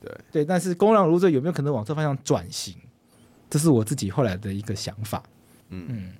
[0.00, 2.74] 对对，但是公然侮辱罪有没有可能往这方向转型？
[3.50, 5.22] 这是我自己后来的一个想法。
[5.68, 6.12] 嗯嗯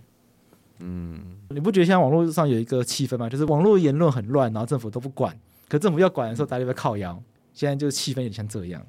[0.85, 3.29] 嗯，你不觉得现在网络上有一个气氛吗？
[3.29, 5.35] 就是网络言论很乱，然后政府都不管，
[5.68, 7.20] 可政府要管的时候，大家就在靠腰。
[7.55, 8.85] 现在就是气氛有点像这样，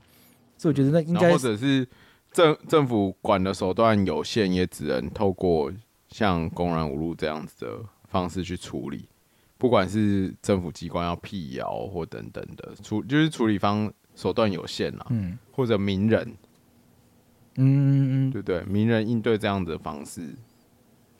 [0.58, 1.88] 所以我觉得那应该或者是
[2.31, 5.71] 政政府管的手段有限，也只能透过
[6.10, 7.79] 像公然侮辱这样子的
[8.10, 9.08] 方式去处理。
[9.58, 15.05] 不管是政府机关要辟谣或等等的处，就是处理方手段有限啊。
[15.12, 16.27] 嗯，或者名人，
[17.55, 18.63] 嗯嗯嗯，对不对？
[18.63, 20.21] 名人应对这样的方式，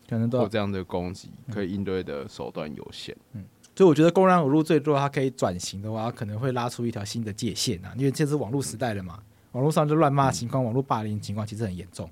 [0.10, 3.16] 可能都或这样的攻击，可以应对的手段有限。
[3.34, 3.44] 嗯。
[3.76, 7.94] 所以我觉得公然侮辱罪，如果它可以转型的话，可能会拉出一条新的界限啊。
[7.98, 9.20] 因为这是网络时代了嘛，
[9.52, 12.10] 网络上就乱骂情况、网络霸凌情况其实很严重。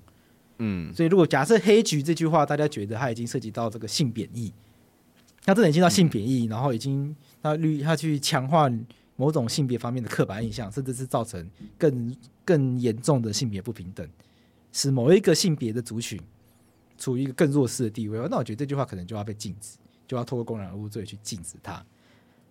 [0.58, 4.54] 嗯，所以如果假设“黑局”这句话，大家觉得它已经涉及到这个性贬义，
[5.46, 8.70] 它真的已经到性贬义，然后已经他律它去强化
[9.16, 14.06] 某种性别方面的刻板印象，甚至是造成更更严重的性别不平等，
[14.74, 16.20] 使某一个性别的族群
[17.04, 19.78] 处于一个更弱势的地位，那我觉得这句话可能就要被禁止。
[20.06, 21.84] 就要透过公然侮辱罪去禁止他，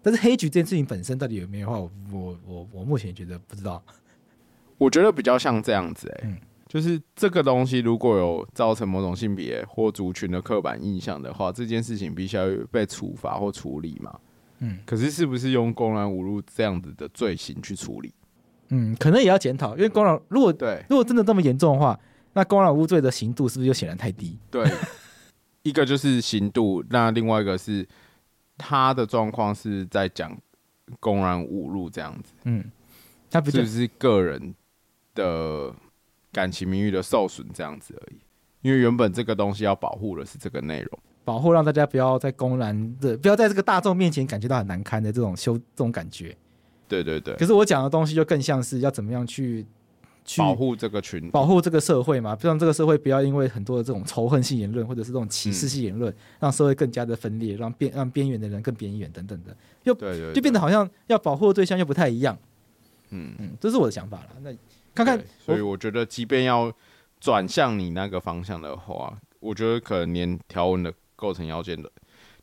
[0.00, 3.80] 但是黑局这件事情本身到底有没有的话，我我我我目前觉得不知道。
[4.78, 14.18] 我觉得比较像这样子、欸，哎、嗯，就是这个东西如果有造成某种性别或族群的刻板印象的话，这件事情必须要被处罚或处理嘛。
[14.60, 18.12] 嗯，可是是不是用公然侮辱这样子的罪行去处理？
[18.70, 22.00] 嗯，可能也要检讨，因为公然如果对如果真的这么严重的话，
[22.32, 24.38] 那公然无罪的刑度是不是就显然太低？
[24.50, 24.70] 对。
[25.64, 27.86] 一个就是刑度，那另外一个是
[28.58, 30.36] 他的状况是在讲
[30.98, 32.64] 公然侮辱这样子，嗯，
[33.30, 34.52] 他不就是个人
[35.14, 35.72] 的
[36.32, 38.16] 感情名誉的受损这样子而已。
[38.62, 46.36] 因为原本这个东西要保护的是这个内容，保护让大家不要在公然的，不要在这个大众面前感觉到很难堪的这种羞这种感觉。
[46.88, 47.36] 对对对。
[47.36, 49.64] 可是我讲的东西就更像是要怎么样去。
[50.36, 62.38] 保护这个群，保护这个社会嘛，让这个社会不要因为很多的这种仇恨性言论或者是这种歧视性言论，嗯、让社会更加的分裂，让边让边缘的人更边缘等等的，又对对对，就变得好像要保护的对象又不太一样。
[63.10, 64.28] 嗯嗯，这是我的想法了。
[64.42, 64.50] 那
[64.94, 66.72] 看看，所以我觉得，即便要
[67.20, 71.90] 转向你那个方向的话，我觉得可能连条文的构成要件的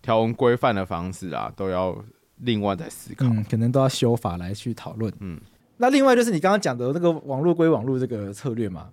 [0.01, 1.97] 条文规范的方式啊，都要
[2.37, 5.13] 另外再思考，嗯，可能都要修法来去讨论。
[5.19, 5.39] 嗯。
[5.81, 8.89] 那另外就是你刚刚讲的那个网络归网络这个策略嘛，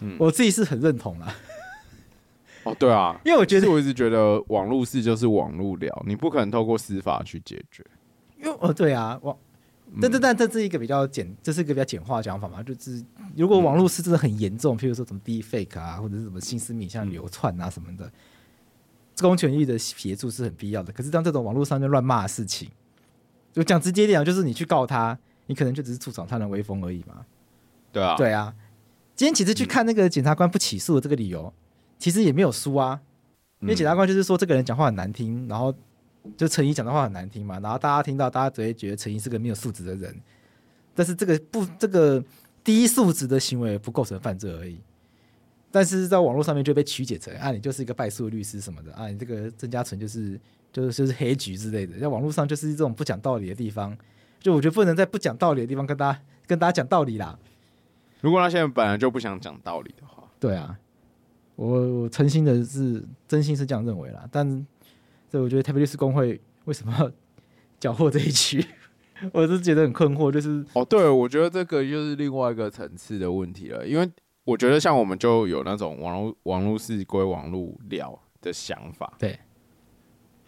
[0.00, 1.32] 嗯，我自己是很认同啦。
[2.64, 7.86] 哦，对啊， 因为我觉得我一直觉得网络事就是网络聊，你不可能透过司法去解决。
[8.42, 9.36] 因为哦，对啊，网，
[10.00, 13.00] 但但但这是一个比较简，这是一个比较简化的讲法嘛，就是
[13.36, 18.10] 如果网络事真的很严重，譬如说什么 deepfake 啊，或者是什么新思面向流窜啊什么的，
[19.20, 20.92] 公权力的协助是很必要的。
[20.92, 22.68] 可是当这种网络上面乱骂的事情，
[23.52, 25.16] 就讲直接点，就是你去告他。
[25.50, 27.26] 你可能就只是助长他人威风而已嘛，
[27.90, 28.54] 对啊，对啊。
[29.16, 31.52] 今天其实去看那个检察官不起诉的这个理由，嗯、
[31.98, 33.00] 其实也没有输啊。
[33.58, 35.74] 因为检察官就是说这个人讲话很难听，然后
[36.36, 40.16] 就陈怡讲的话很难听嘛，然后大家听到，大家只会觉得陈怡是个没有素质的人。
[40.94, 42.22] 但是这个不，这个
[42.62, 44.78] 低素质的行为不构成犯罪而已。
[45.72, 50.40] 但是在网络上面就被曲解成啊，你就是一个败诉律师什么的啊，你这个郑家纯就是
[50.72, 53.98] 就是就是黑局之类的，在网络上就是这种不讲道理的地方。
[54.40, 57.38] 就我觉得不能在不讲道理的地方跟大家跟大家讲道理啦。
[58.20, 60.78] 如果他现在本来就不想讲道理的话，对啊，
[61.56, 64.28] 我我诚心的是真心是这样认为啦。
[64.32, 64.66] 但
[65.30, 67.10] 所以我觉得特别律师工会为什么要
[67.78, 68.64] 缴获这一区，
[69.32, 70.30] 我是觉得很困惑。
[70.30, 74.10] 就是哦，对，我觉得这个又是另外一个层次的问题了，因为
[74.44, 79.38] 我觉得像我们就有那种网络网络是归网络聊的想法，对，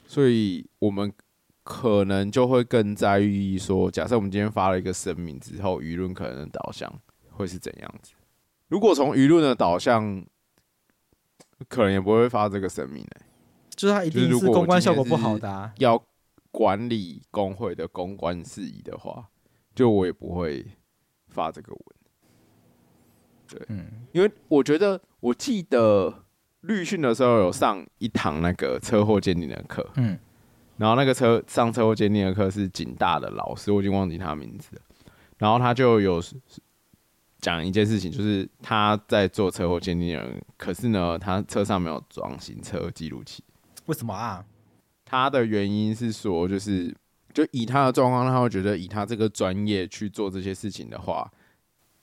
[0.06, 1.10] 所以我们
[1.62, 6.92] 可能就会更在意说，假设我们今天发了一个声明之后，舆论可能的导向
[7.30, 8.12] 会是怎样子。
[8.68, 10.24] 如果从舆论的导向，
[11.68, 13.26] 可能也不会发这个声明呢、欸。
[13.76, 15.72] 就是他一定是公关效果不好的、啊。
[15.78, 16.02] 要
[16.50, 19.28] 管理工会的公关事宜的话，
[19.74, 20.66] 就我也不会
[21.28, 21.80] 发这个文。
[23.48, 26.24] 对，嗯，因为我觉得我记得
[26.60, 30.18] 律训的时候有上一堂那个车祸鉴定的课，嗯，
[30.82, 34.82] 然后那个车上车祸鉴定的课是警大的老师，我已经忘记他名字了。
[35.38, 36.20] 然后他就有
[37.38, 43.44] 讲一件事情，就是他在做车祸鉴定人，可是呢，他车上没有装行车记录器。
[43.86, 44.44] 为什么啊？
[45.04, 46.92] 他的原因是说，就是
[47.32, 51.30] 就以他的状况，他会觉得以他这个专业去做这些事情的话，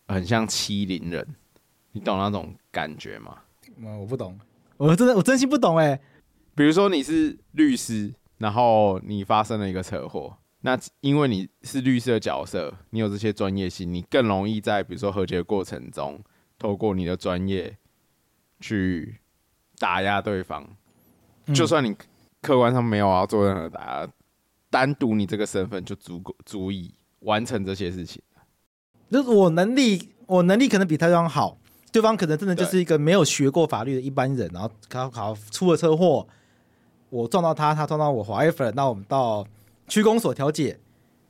[0.07, 1.27] 很像欺凌人。
[1.91, 3.39] 你懂那种感觉吗？
[3.99, 4.39] 我不懂，
[4.77, 5.99] 我真的我真心不懂哎。
[6.55, 16.19] 比如说你是律师，然后你发生了一个车祸，那因为你是律师的角色，你有这些专业性，你更容易在比如说和解的过程中，
[16.57, 17.77] 透过你的专业
[18.59, 19.19] 去
[19.77, 20.67] 打压对方。
[21.53, 21.95] 就算你
[22.41, 24.07] 客观上没有要做任何打压，
[24.69, 28.21] 单独你这个身份就足够足以完成这些事情。
[29.09, 31.57] 就是我能力，我能力可能比对方好，
[31.91, 36.27] 对方可能真的就是一个没有学过法律的一般人，然后考考出了车祸，
[37.09, 39.45] 我撞到他，他撞到我，whatever，那我们到
[39.87, 40.79] 区公所调解。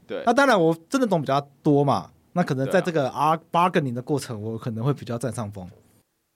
[0.07, 3.09] 对，那当然我真的懂比较多嘛，那可能在这个
[3.51, 5.69] bargaining 的过程，我可能会比较占上风。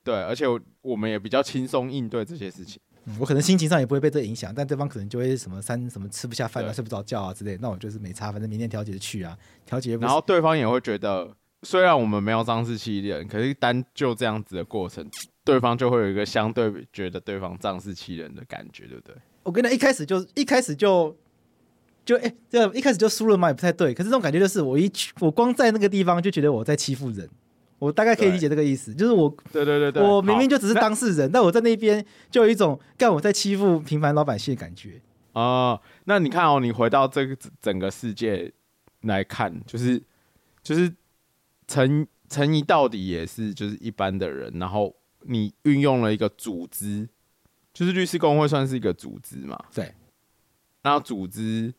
[0.03, 0.45] 对，而且
[0.81, 2.79] 我们也比较轻松应对这些事情。
[3.05, 9.97] 嗯，我可能心情上也不会被这影响，但对方可能就会什么三什么吃不下饭啊，睡不着觉啊之类，那我就是没差，反正明天调解去啊，调解。
[9.97, 11.29] 然后对方也会觉得，
[11.63, 15.05] 虽然我们没有仗势欺人，可是单就这样子的过程，
[15.43, 19.15] 对方就会有一个相对觉得对方仗势欺人的感觉，对不对？
[19.43, 21.15] 我跟他一开始就一开始就
[22.05, 23.93] 就哎，这样一开始就输了嘛，也不太对。
[23.93, 27.29] 可是这种感觉就是，我一去，我光在那个地方就觉得我在欺负人。
[27.79, 35.01] 我大概可以理解这个意思，就是我，对对对对，我明明就只是当事人，但我在那边就有一种干我在欺负平凡老百姓的感觉。
[35.33, 38.49] 哦，那你看哦，你回到这个整个世界
[39.01, 40.01] 来看，就是
[40.61, 40.93] 就是
[41.67, 47.09] 陈陈怡到底也是就是一般的人，然后你运用了一个组织，
[47.73, 49.57] 就是律师工会算是一个组织嘛？
[49.73, 49.93] 对，
[50.81, 51.73] 然后组织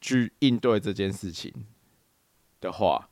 [0.00, 1.52] 去应对这件事情
[2.60, 3.08] 的话。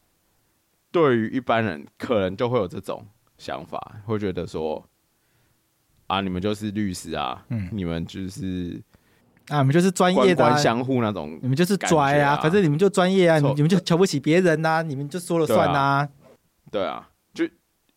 [0.92, 3.06] 对于一般人，可能就会有这种
[3.38, 4.84] 想法，会觉得说，
[6.08, 8.82] 啊，你们就是律师啊，嗯，你们就是
[9.46, 16.08] 啊，你们就是专业的，相互那种，你们就是拽啊，反正你们就专业啊，你你们就瞧不起别人呐，你们就说了算呐，
[16.72, 17.44] 对啊，就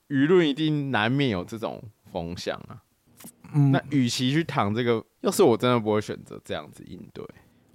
[0.10, 2.83] 舆论一定难免有这种风向啊。
[3.54, 7.26] 嗯，那与其去淌这个，要是我真的不会选择这样子应对。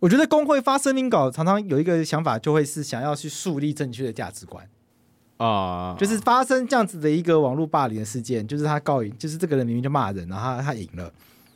[0.01, 4.69] 我觉得工会发声明稿常常有一个想法，就会是想要去树立正确的价值观。
[5.39, 11.13] 啊，uh, 就是发生这样子的一个网络霸凌的事件，就是他告赢，就是这个人明明就骂人，然后他他赢了。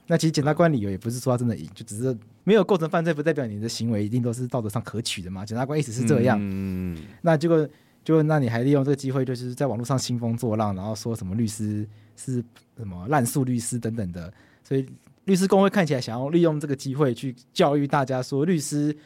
[0.06, 5.44] 那其实检察官理由也不是说他真的赢，就只是没有构成犯罪，不代表你的行为一定都是道德上可取的嘛。
[5.44, 6.38] 检察官意思是这样。
[6.40, 7.68] 嗯，那结果
[8.04, 11.86] 就那你还利用这个机会，就是在网络上兴风作浪，然后说什么律师
[12.24, 12.44] 是
[12.76, 14.32] 什么滥诉律师等等的。
[14.62, 14.86] 所以
[15.24, 18.96] 律师工会看起来想要利用这个机会去教育大家说，律师。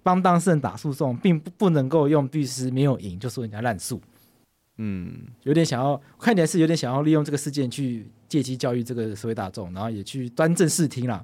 [0.00, 4.00] 帮当事人打诉讼，并不不能够用律师没有赢就说人家滥诉，
[4.78, 11.22] 嗯，有点想要看起来是有点想要利用这个事件去借机教育这个社会大众，然后也去端正视听啦。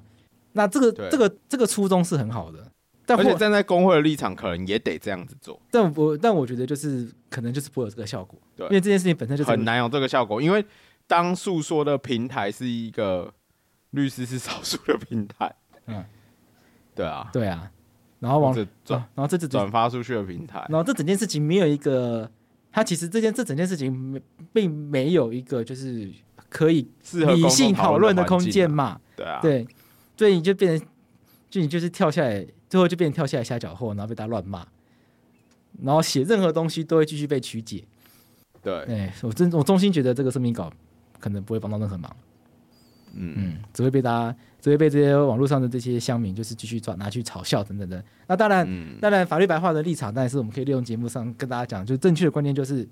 [0.51, 2.69] 那这个这个这个初衷是很好的，
[3.07, 5.59] 但而且站在工会的立场，可能也得这样子做。
[5.71, 10.63] 但我但我觉得就是可能就是不会有这个效果，对，因为这件事情本身就很难有这个效果，因为
[11.07, 13.33] 当诉说的平台是一个
[13.91, 15.55] 律师是少数的平台，
[15.87, 16.03] 嗯，
[16.93, 17.71] 对啊，对啊。
[18.19, 18.53] 然后往
[18.83, 22.27] 转，然后这次转发出去的平台，然后这整件事情没有一个，
[22.71, 24.19] 他其实这件这整件事情没
[24.51, 26.11] 并没有一个就是
[26.49, 28.99] 可以理性讨论的空间嘛？
[29.15, 29.67] 对啊，对，
[30.17, 30.87] 所以你就变成，
[31.49, 34.65] 就你就是跳下来，最后就变成跳下来瞎搅和，然后被大家乱骂，
[35.83, 37.83] 然后写任何东西都会继续被曲解。
[38.63, 40.71] 对，哎，我真我衷心觉得这个声明稿
[41.25, 42.15] 可能不会帮到任何忙。
[43.15, 48.03] 嗯嗯，只会被大家，只会被这些网络上的这些乡民，就是继续抓拿去嘲笑等等的。
[48.27, 52.87] 那当然，嗯、当然，法律白话的立场，但是我们可以利用节目上跟大家讲，就是正确的观念就是，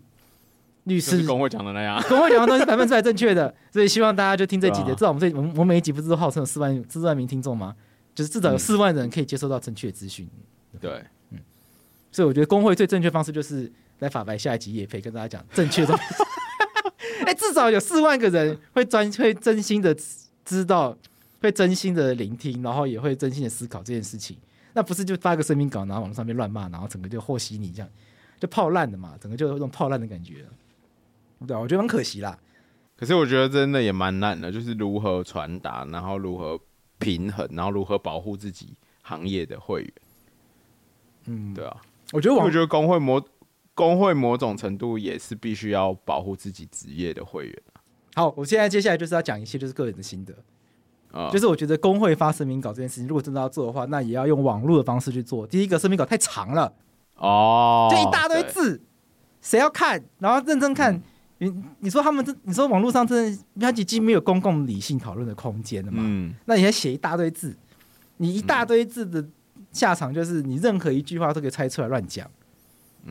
[0.85, 4.91] 律师工会讲的那样， 工会讲的东西是百分之百正确的， 所以希望大家就听这几节。
[4.91, 7.75] 啊、至少我们这我们我每一集不是都号称有四万四万名听众吗？
[8.15, 10.27] 就是至少有四万人可以接收到正确的资讯。
[10.71, 11.39] 嗯、对，嗯，
[12.11, 13.69] 所以我觉得工会最正确方式就是
[13.99, 15.93] 来法白下一集也可以跟大家讲正确的。
[17.23, 19.95] 哎、欸，至少有四万个人会专会真心的
[20.45, 20.97] 知道，
[21.41, 24.37] 会真心的聆听，然后也会真心的思考这件事情。
[24.73, 27.89] 那不是就发个声明稿，然后往上面乱骂，然后整个就和稀泥这样，
[28.39, 30.45] 就泡烂的嘛，整个就有种泡烂的感觉。
[31.47, 32.37] 对啊，我觉得蛮可惜啦。
[32.95, 36.59] 可是我觉得真的也蛮难的，就是如何传达，然后如何
[36.99, 39.93] 平衡，然后如何保护自己行业的会员。
[41.25, 43.21] 嗯，对啊，我觉得我觉得工会某
[43.73, 47.61] 工会某种程度也是必须要保护自己职业的会员。
[48.15, 50.33] 好，我现在接下来就是要讲一些就是个人的心得
[51.11, 55.47] 啊，就是我觉得工会发声明稿这件事情，如果真的要做的话，那也要用网络的方式去做。
[55.47, 56.73] 第一个声明稿太长了
[57.17, 58.81] 哦，就一大堆字，
[59.41, 60.03] 谁要看？
[60.19, 60.93] 然后认真看。
[60.93, 61.01] 嗯
[61.39, 66.01] 你你说他们这，你说网络上真的，他已经没有公共理性讨论的空间了嘛？
[66.01, 67.53] 嗯，那你还写一大堆字，
[68.15, 69.25] 你一大堆字的
[69.73, 72.29] 下场就是你任何一句话都可以猜出来乱讲。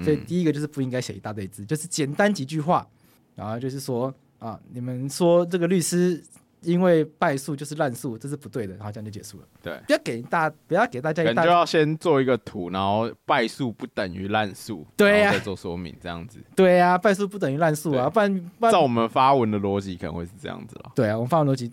[0.03, 2.87] 所以第一个就是不应该写一大堆字，就是简单几句话，
[3.35, 6.23] 然后就是说啊，你们说这个律师。
[6.65, 9.47] 因为败诉就是烂诉，这是不对的，然后这样就结束了。
[9.61, 16.39] 对，不要给大，不要给大家一大，就要先做一个图，然后败诉不等于烂诉，对呀、啊，再做说明这样子。
[16.55, 20.93] 对呀、啊，败诉不等于烂诉啊，不然，不然照我们发文的逻辑可能会是这样子了。
[20.95, 21.69] 对啊，我们发文逻辑，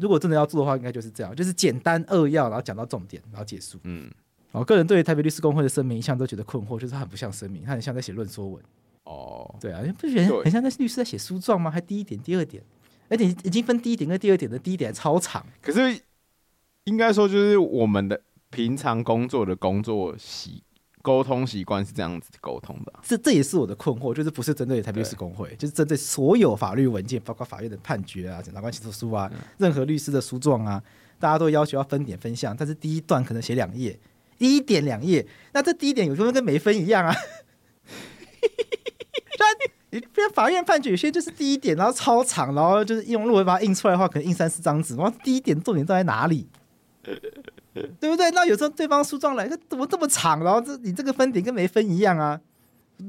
[0.00, 3.76] 如果真的要做的话，应该就是这样，就是简单扼要，然后讲到重点，然后结束。
[3.82, 4.08] 嗯，
[4.58, 8.62] 我个人对于台北律师公会的声明一向都觉得困惑，就是它很不像声明，它很像在写论说文。
[9.04, 11.70] 哦，对啊，不觉得很像那律师在写诉状吗？
[11.70, 12.62] 还第一点，第二点。
[13.08, 15.46] 而且已经分第一点跟第二点的，第一点超长。
[15.62, 16.00] 可是
[16.84, 20.60] 应该说，就是我们的平常工作的工作习
[21.02, 22.92] 沟通习惯是这样子沟通的。
[23.04, 30.82] 这这也是我的困惑，就是不是针对台北律师公会，就是针对所有法律文件，包括法院的判决啊、检察官起诉书啊、任何律师的诉状啊，
[31.20, 32.56] 大家都要求要分点分项。
[32.56, 34.00] 但是第一段可能写两页，第
[34.38, 37.14] 一点两页，那这第一点有时候跟没分一样啊。
[39.90, 44.94] 你变法院判决有些就是第一点，然后超长，然后就是用论文把它印出来的话，可能印三四张纸。
[44.96, 46.46] 然后第一点重点在哪里？
[47.02, 48.30] 对不对？
[48.32, 50.42] 那有时候对方诉状来，那怎么这么长？
[50.44, 52.38] 然后这你这个分点跟没分一样啊？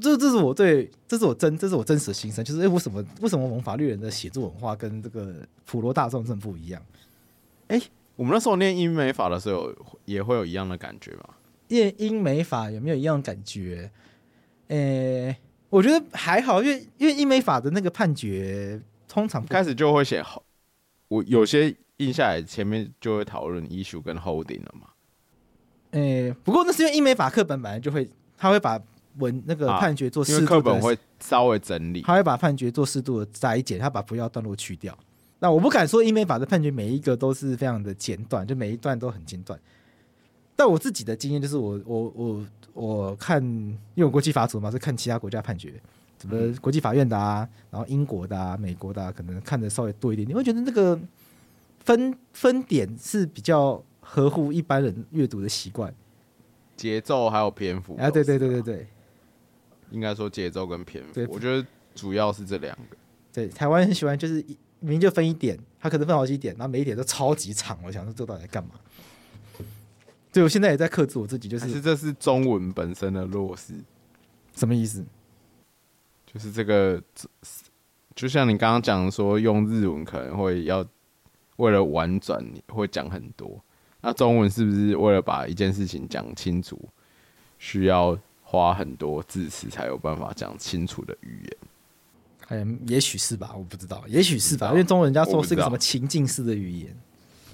[0.01, 2.45] 这这是我对，这是我真，这是我真实的心声。
[2.45, 6.81] 就是哎，为什么为什么我们法律人的写作文化跟这个普罗大众真不一样？
[7.67, 7.81] 哎，
[8.17, 11.29] 我们那时候念英美法的时候，也会有一样的感觉吗？
[11.69, 13.89] 念英美法有没有一样的感觉？
[14.67, 15.37] 诶。
[15.69, 20.23] 我觉得还好，因为因为英美法的那个判决通常开始就会写，
[21.09, 24.87] 我有些印下来前面就会讨论 issue 跟 holding 了嘛。
[25.91, 28.81] 诶、欸，不过那是因为英美法课本本来就会，他会把
[29.17, 34.97] 文那个判决做适度的、啊、课本会稍微整理，他会把判决做适度的摘减，他把不要段落去掉。
[35.39, 39.59] 那我不敢说英美法的判决每一个都是非常的简短，就每一段都很简短。
[40.55, 45.79] 但我自己的经验就是我，我我我我看，因为我国际法组嘛，是看其他国家判决，
[46.19, 50.27] 什么国际法院的啊，然后英国的啊、美国的啊，可能看的稍微多一点。
[50.27, 50.99] 你会觉得那个
[51.79, 55.93] 分分点是比较合乎一般人阅读的习惯，
[56.75, 58.87] 节奏还有篇幅啊，对对对对对，
[59.91, 61.63] 应该说节奏跟篇幅，我觉得
[61.93, 62.97] 主要是这两个。
[63.31, 64.43] 对，台湾很喜欢，就是
[64.79, 67.77] 明明就分一点，它可能分好几点，然后每一点都超级长。
[67.83, 68.71] 我想说，这到底在干嘛？
[70.33, 73.73] 所以我现在也在克制我自己，就是，是这是中文本身的弱势，
[74.55, 75.03] 什么意思？
[76.31, 77.01] 就是这个，
[78.13, 80.85] 就像你刚刚讲说，用日文可能会要
[81.55, 83.59] 为了婉转，你会讲很多。
[84.01, 86.79] 那中文是不是为了把一件事情讲清楚，
[87.57, 91.57] 需要花很多字词才有办法讲清楚的语言？
[92.47, 96.95] 哎，也许是吧，我不知道，也许是吧，因为中文人家说是一个什么情境式的语言。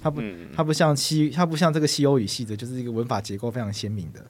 [0.00, 0.20] 它不，
[0.54, 4.22] 它不像西，它不像这个西欧语系的，就是一个文法结构非常鲜明的。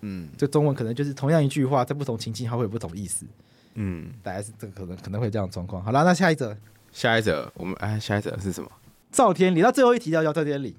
[0.00, 3.26] 嗯，就中文可能就是同样一句话，在不同情境它会有不同意思。
[3.74, 5.84] 嗯，大概是这个可能可能会这样状况。
[5.84, 6.56] 好了，那下一则，
[6.90, 8.70] 下一则，我们哎，下一则是什么？
[9.12, 10.74] 赵天理，那最后一题要叫赵天理。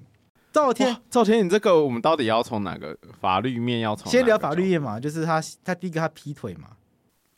[0.52, 4.10] 赵天，赵天你，这个我们到底要从哪个法律面要从？
[4.10, 6.70] 先聊法律面嘛，就是他他第一个他劈腿嘛。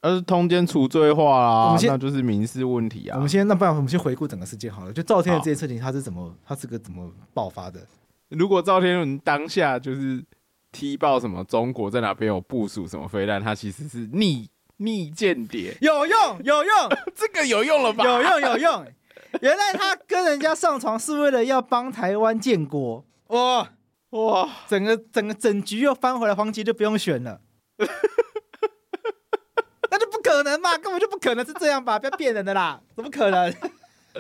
[0.04, 3.14] 而是通奸除罪化啊，那就是民事问题啊。
[3.14, 4.92] 我们先，那不然我们先回顾整个事件好了。
[4.92, 7.80] 就赵天的这件事情，他是怎么，他是个怎么爆发的？
[8.28, 10.22] 如果赵天伦当下就是
[10.70, 14.46] 踢爆什么中国在哪边有部署什么飞弹，他其实是逆
[14.76, 16.74] 逆间谍，有用有用，
[17.16, 18.04] 这个有用了吧？
[18.04, 18.86] 有用有用。
[19.40, 23.66] 原来他跟人家上床是为了要帮台湾建国，哇
[24.10, 27.40] 哇，整个整个整局又翻回来，黄杰就不用选了。
[29.94, 30.76] 那就不可可能嘛？
[30.78, 31.96] 根本就不可能是这样吧？
[31.98, 33.54] 不要骗人的啦，怎么可能？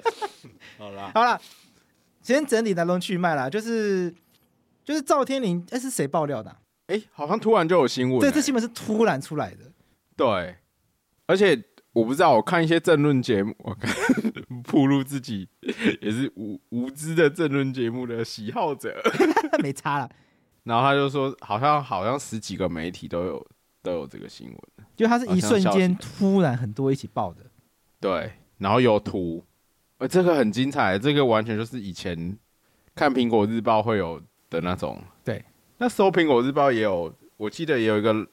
[0.78, 1.40] 好啦，好啦，
[2.22, 4.14] 先整理来龙去脉啦，就是
[4.84, 6.56] 就是赵天林，哎、欸，是谁爆料的、啊？
[6.86, 8.20] 哎、欸，好像突然就有新闻、欸。
[8.20, 9.72] 对，这新闻是突然出来的。
[10.16, 10.56] 对，
[11.26, 11.60] 而且
[11.92, 13.92] 我不知道，我看一些政论节目，我看
[14.70, 15.48] 暴露自己
[16.00, 18.94] 也是无无知的政论节目的喜好者，
[19.60, 20.08] 没差了。
[20.62, 23.46] 然后他就说，好像好像十几个媒体都有
[23.82, 24.58] 都有这个新闻，
[24.96, 27.40] 就它是一瞬间突然很多一起爆的。
[28.00, 29.44] 对，然后有图。
[29.98, 32.36] 呃，这个很精彩，这个完全就是以前
[32.94, 34.20] 看苹果日报会有
[34.50, 35.00] 的那种。
[35.24, 35.44] 对，
[35.78, 38.26] 那时候苹果日报也有，我记得也有一个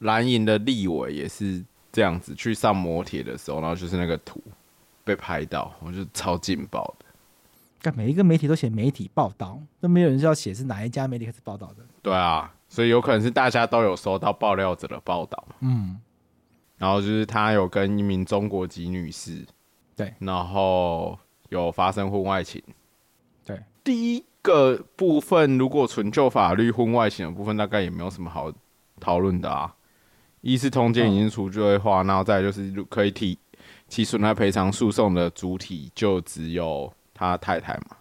[0.00, 4.42] 蓝营的立委也是这样子去上摩铁的时候，然后就是那个图
[5.04, 7.06] 被拍到，我就超劲爆的。
[7.80, 11.76] 但每一个媒体都写媒体报道，都没有人知道写是哪一家媒体开始报道的。
[12.02, 15.44] 对啊，所以有可能是大家都有收到爆料者的报道。
[15.60, 15.98] 嗯，
[16.76, 19.46] 然后就是他有跟一名中国籍女士。
[19.96, 22.62] 对，然后有发生婚外情。
[23.44, 28.52] 对，第一个部分，如果纯就法律，婚外情的部分大概也没有什么好
[29.00, 29.74] 讨论的啊。
[30.40, 33.36] 一是通奸已经除罪化，然后再就是可以提
[33.88, 37.96] 起损害赔偿诉讼的主体就只有他太太嘛。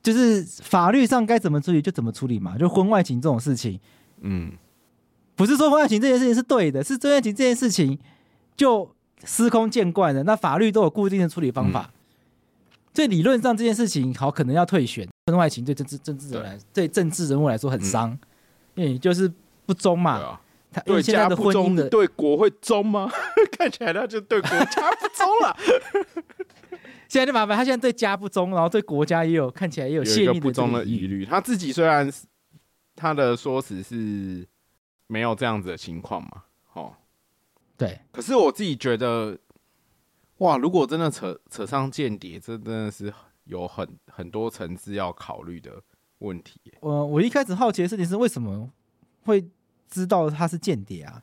[0.00, 2.56] 就是法律上该怎么处理就怎么处理嘛。
[2.56, 3.80] 就婚外情这种事情，
[4.20, 4.52] 嗯，
[5.34, 7.98] 不是说婚外情这件事情是对的，是婚外情这件事情
[8.56, 8.90] 就。
[9.22, 15.06] 司空见惯的，那法律都有固定的处理方法，嗯、所以理论上这件事情好可能要退选。
[15.26, 18.18] 婚外情对政治政治人来对，对政治人物来说很伤，嗯、
[18.76, 19.30] 因为你就是
[19.66, 20.12] 不忠嘛。
[20.12, 20.40] 啊、
[20.72, 23.12] 他因为现在的婚姻的对国会忠吗？
[23.58, 25.54] 看起来他就对国家不忠了。
[27.06, 31.26] 现在就麻烦他现在对家不忠，然后对国家也有看起来也有泄密不忠的疑虑。
[31.26, 32.10] 他自己虽然
[33.00, 34.46] 他的说辞是
[35.06, 36.44] 没有这样子的情况嘛。
[36.74, 36.92] 哦
[37.76, 39.38] 对，可是我自己觉得，
[40.38, 43.10] 哇，如果真的扯扯上间谍，这真的是
[43.44, 45.82] 有很很多层次要考虑的
[46.18, 46.60] 问题。
[46.80, 48.70] 我我一开始好奇的事情是，为什么
[49.22, 49.48] 会
[49.88, 51.22] 知道他是间谍啊？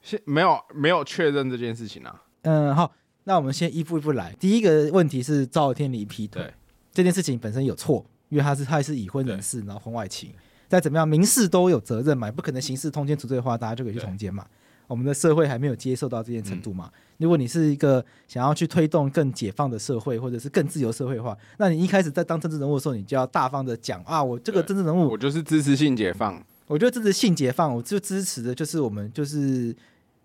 [0.00, 2.22] 先没有没有确认这件事情啊。
[2.42, 2.94] 嗯，好，
[3.24, 4.32] 那我们先一步一步来。
[4.40, 6.52] 第一个问题是赵天离劈腿
[6.90, 10.32] 这件事情本身有错，因为他是他也是已婚人士，然后婚外情，
[10.72, 14.42] 再怎么样民事都有责任嘛，不可能刑事通奸除罪化，大家就可以去通奸嘛。
[14.86, 16.90] 我们的社会还没有接受到这件程度嘛？
[17.18, 26.42] 如果你是一个想要去推动更解放的社会，或者是更自由社会化，那你一开始在当政治人物的时候，你就要大方的讲啊，我这个政治人物，我就是支持性解放。
[26.66, 29.76] 我觉得支持性解放，我就支持的就是我们就是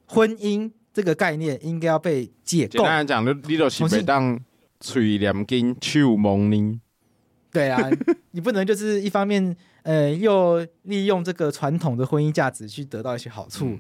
[0.06, 2.72] 婚姻这个概念应该要被解构。
[2.72, 4.39] 简单来讲，你都是被当
[4.80, 6.80] 吹两根手蒙你。
[7.50, 7.89] 对啊，
[8.32, 9.56] 你不能就是一方面
[9.88, 13.65] 呃又利用这个传统的婚姻价值去得到一些好处。
[13.65, 13.79] 嗯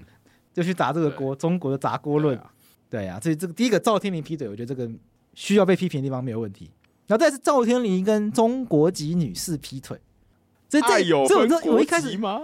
[0.53, 2.35] 就去砸这个锅，中国的砸锅论，
[2.89, 4.91] 对啊，所以这个第一个赵天麟劈腿，我觉得这个
[5.35, 6.71] 需要被批评的地方没有问题。
[7.05, 10.01] 然后再是赵天麟跟中国籍女士劈腿，
[10.67, 12.41] 这这这我我一开始吗？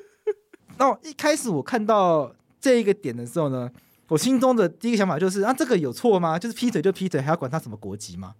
[0.78, 3.70] 然后一开始我看到这一个点的时候呢，
[4.08, 6.38] 我心中的第一个想法就是啊，这个有错吗？
[6.38, 8.34] 就是劈腿就劈腿，还要管他什么国籍吗？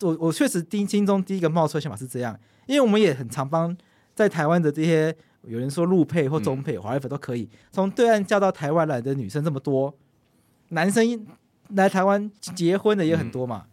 [0.00, 2.36] 我我确实第心中第一个冒出的想法是这样，
[2.66, 3.76] 因为我们也很常帮
[4.16, 5.14] 在台湾的这些。
[5.48, 7.48] 有人说陆配或中配，华人粉都可以。
[7.70, 9.94] 从对岸嫁到台湾来的女生这么多，
[10.70, 11.24] 男生
[11.68, 13.66] 来台湾结婚的也很多嘛。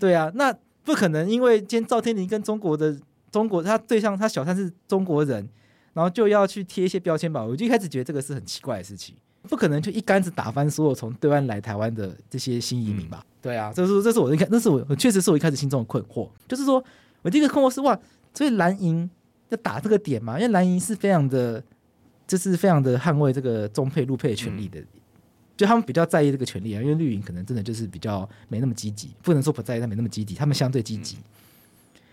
[0.00, 0.52] 对啊，那
[0.82, 2.98] 不可能，因为今天赵天林跟中国的
[3.30, 5.48] 中国他对象他小三是中国人，
[5.92, 7.44] 然后就要去贴一些标签吧？
[7.44, 13.24] 我就一开始觉得这个是很奇怪的事情，不可能就一竿子打翻所有从对岸来台湾的这些新移民吧？
[13.40, 16.82] 对啊，这是这是我一开，那是我确实是我一开始心中的困惑，就是说
[17.22, 17.96] 我第一个困惑是哇，
[18.34, 19.08] 所以蓝营。
[19.48, 20.34] 要打这个点嘛？
[20.38, 21.62] 因为蓝营是非常的，
[22.26, 24.82] 就是非常的捍卫这个中配陆配的权利的，
[25.56, 26.82] 就他们比较在意这个权利啊。
[26.82, 30.34] 因为绿营可能真的就是比较没那么积极，不能说不在意，但没那么积极。
[30.34, 31.18] 他们相对积极。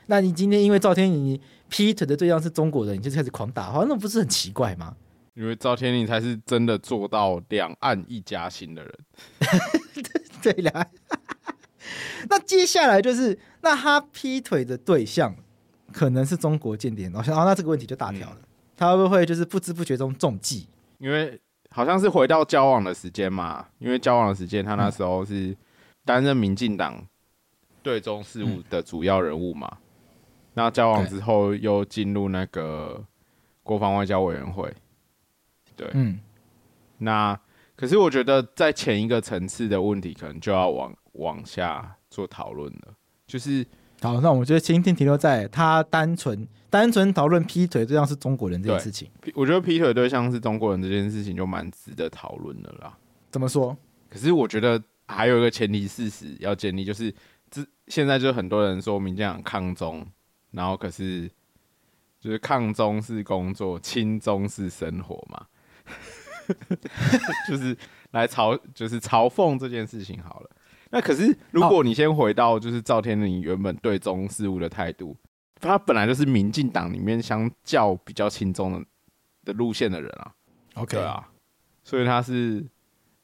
[0.08, 4.96] 那你今天因为赵天麟劈腿的对象是中国人，你就开始狂打，好像那不是很奇怪吗？
[5.34, 8.94] 因为赵天麟才是真的做到两岸一家亲的人。
[10.44, 10.88] 对，两岸。
[12.30, 15.36] 那接下来就是，那他劈腿的对象。
[15.94, 18.38] 可能是中国间谍，然后想，哦，那这个问题就大条了。
[18.42, 20.68] 嗯、他会不会就是不知不觉中中计？
[20.98, 21.40] 因为
[21.70, 25.56] 好像是回到交往的时间嘛，因为交往的时间，他那时候是
[26.04, 27.06] 担任民进党
[27.82, 29.70] 对中事务的主要人物嘛。
[29.72, 29.78] 嗯、
[30.56, 33.02] 那交往之后又进入那个
[33.62, 34.74] 国防外交委员会。
[35.76, 36.20] 对，嗯。
[36.98, 37.40] 那
[37.76, 42.94] 可是我觉得在前一个层次的问题，可能就要往往下做讨论了，
[43.28, 43.66] 就是。
[44.04, 49.10] 好，那我们觉得今天停留在他单纯单纯讨论劈腿对象是中国人这件事情。
[49.34, 52.98] 我觉得劈腿对象是中国人这件事情就蛮值得讨论的啦。
[53.32, 53.76] 怎么说？
[54.10, 57.16] 可是我觉得还有一个前提事实要建立，就是
[57.50, 60.06] 这现在就很多人说民进党抗中，
[60.52, 61.32] 然后可是
[62.20, 65.46] 就是抗中是工作，亲中是生活嘛，
[67.48, 67.78] 就是
[68.12, 70.50] 来嘲就是嘲讽这件事情好了。
[70.94, 75.18] 那可是如果你先回到就是赵天麟原本对中事务的态度，
[75.60, 78.86] 他本来就是民进党里面相较比较亲中的
[79.46, 80.32] 的路线的人啊。
[80.76, 81.28] OK 对啊，
[81.84, 82.64] 所以他是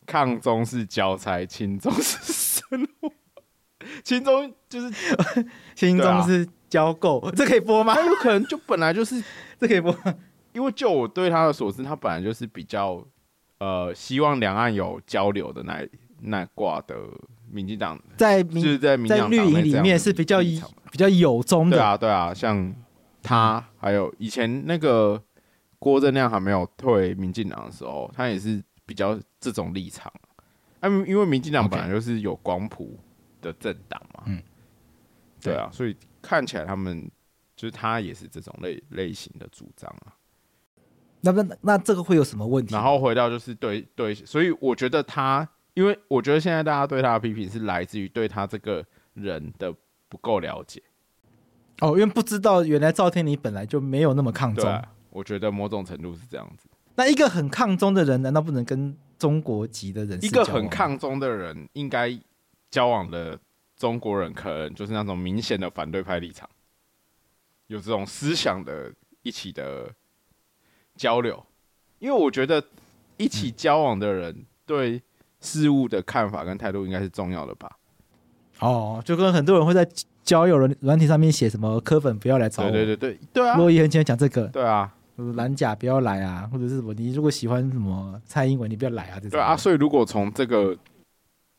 [0.08, 3.12] 抗中是交差，亲中是生活。
[4.04, 4.92] 亲中就是
[5.76, 7.94] 亲中是交够，啊、这可以播吗？
[7.94, 9.24] 他有可能就本来就是
[9.60, 9.96] 这可以播，
[10.54, 13.06] 因为就我对他的所知，他本来就是比较
[13.60, 15.88] 呃希望两岸有交流的那
[16.22, 16.96] 那挂的
[17.52, 20.40] 民进党，在就是在民进党绿营里面是比较
[20.92, 21.78] 比较有中的。
[21.78, 22.74] 对啊，对啊，像
[23.22, 25.22] 他还有以前那个。
[25.82, 30.12] 郭正亮还没有退民进党的时候，他也是比较这种立场。
[30.82, 33.00] 啊，因为民进党本来就是有光谱
[33.42, 34.44] 的政党嘛，嗯，
[35.42, 37.10] 对啊，所以看起来他们
[37.56, 40.12] 就是他也是这种类类型的主张啊。
[41.22, 42.76] 那那那这个会有什么问题？
[42.76, 45.48] 然后回到就是对对，所以我觉得他，
[45.80, 49.74] 因为我觉得现在大家对他的批评是来自于对他这个人的
[50.10, 50.84] 不够了解。
[51.80, 54.70] 哦，因为不知道原来赵天麟本来就没有那么抗中。
[55.10, 56.68] 我觉得某种程度是这样子。
[56.96, 60.22] 那一个很抗中的人，难道不能跟中国籍的人？
[60.22, 62.14] 一个很抗中的人，应该
[62.70, 63.40] 交往的
[63.78, 66.50] 中国人，可能就是那种明显的反对派立场，
[67.68, 69.90] 有这种思想的一起的
[70.98, 71.42] 交流。
[72.00, 72.62] 因为我觉得
[73.16, 75.02] 一起交往的人对
[75.42, 77.72] 事物的看法跟态度，应该是重要的吧。
[78.60, 79.88] 哦，就跟很多人会在
[80.24, 83.56] 交友软软体上面写什么“柯粉不要来找我”，对对对对，对啊。
[83.58, 84.94] 洛伊很喜欢讲这个，对啊。
[85.36, 86.94] 蓝甲不要来啊，或者是什么？
[86.94, 89.16] 你如果喜欢什么蔡英文，你不要来啊。
[89.16, 90.78] 这种对啊，所以如果从这个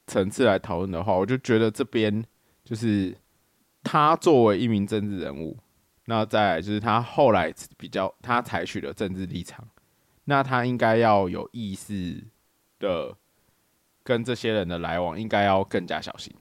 [0.07, 2.25] 层次来讨论的话，我就觉得这边
[2.65, 3.15] 就是
[3.83, 5.59] 他作为一名政治人物，
[6.07, 9.63] 那再来就是他后来比较他采取的政治立场，
[10.25, 12.25] 那他应该要有意识
[12.79, 13.15] 的
[14.03, 16.33] 跟这些人的来往，应该要更加小心。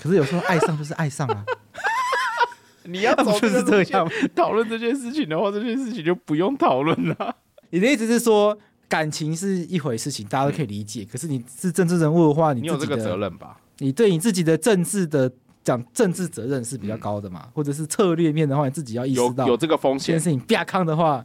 [0.00, 1.44] 可是有时候爱上就是爱上啊。
[2.86, 7.36] 你要 就是这样讨论这件事情的话，这件事情就不用讨论了。
[7.70, 8.58] 你的意思是说，
[8.88, 11.02] 感情是一回事情，大家都可以理解。
[11.02, 13.58] 嗯、可是你是政治人物的话，你，你有这个责任吧？
[13.78, 17.40] 你对你自己的政治的讲政治责任是比较高的嘛？
[17.46, 20.08] 嗯、或者是策略面的话，你自己要意识到有，有这个风险。
[20.08, 21.24] 这件事情不要看的话，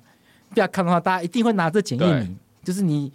[0.54, 2.38] 不要看的话，大家一定会拿这检验你。
[2.64, 3.12] 就是你，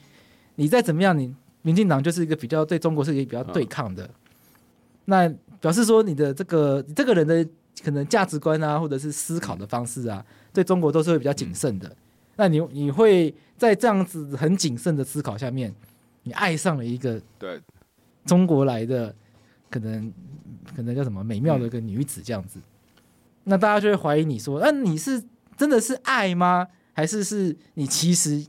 [0.57, 4.05] 你再怎么样，你民进党就是一个比较对中国是一个比较对抗的。
[4.05, 4.11] 嗯、
[5.07, 5.29] 那
[5.61, 7.45] 表示说，你的这个你这个人的。
[7.83, 11.95] 可能价值观啊，或者是思考的方式啊，对中国都是会比较谨慎的。
[12.37, 15.75] 那你你会在这样子很谨慎的思考下面，
[16.23, 17.61] 你爱上了一个对
[18.25, 19.13] 中国来的，
[19.69, 20.11] 可能
[20.75, 22.61] 可能叫什么美妙的一个女子这样子，
[23.43, 25.23] 那大家就会怀疑你说，那你是
[25.57, 26.69] 真的是爱吗？
[26.93, 28.47] 还是是你其实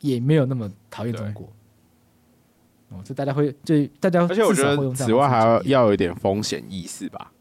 [0.00, 1.50] 也没有那么讨厌中国？
[2.90, 7.32] 哦，这大家会就大家，而且我觉得此外还要要有一点风险意识吧。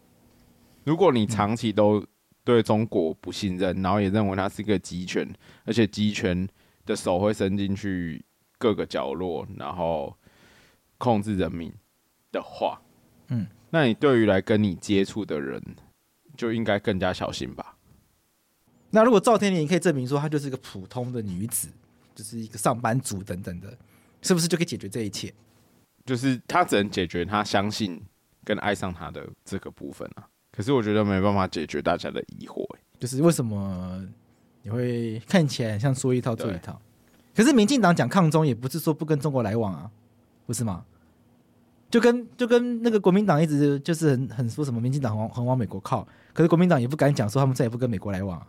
[0.84, 2.06] 如果你长期都
[2.44, 5.28] 对中国不信任，然后也认为它是一个集权，
[5.66, 6.48] 而且集权
[6.86, 8.24] 的手会伸进去
[8.58, 10.16] 各个角落，然后
[10.98, 11.72] 控制人民
[12.32, 12.82] 的话，
[13.28, 15.62] 嗯，那你对于来跟你接触的人
[16.36, 17.76] 就应该更加小心吧。
[18.90, 21.68] 那如果赵天林可以证明说她就是一个普通的女子，
[22.16, 23.78] 就是一个上班族等等的，
[24.28, 25.34] 是不是就可以解决这一切？
[26.06, 28.02] 就是他只能解决他相信
[28.44, 30.28] 跟爱上他的这个部分啊。
[30.52, 32.66] 可是我觉得没办法解决大家的疑惑，
[33.00, 34.06] 就是为什么
[34.64, 36.80] 你会看起来像说一套做一套？
[37.36, 39.90] 可是民进党讲抗中也不是说不跟中国来往啊，
[40.46, 40.84] 不是吗？
[41.90, 48.48] 就跟就跟那个国民党一直就是很很说什么民进党很很往美国靠，可是国民党也不敢讲说他们再也不跟美国来往啊。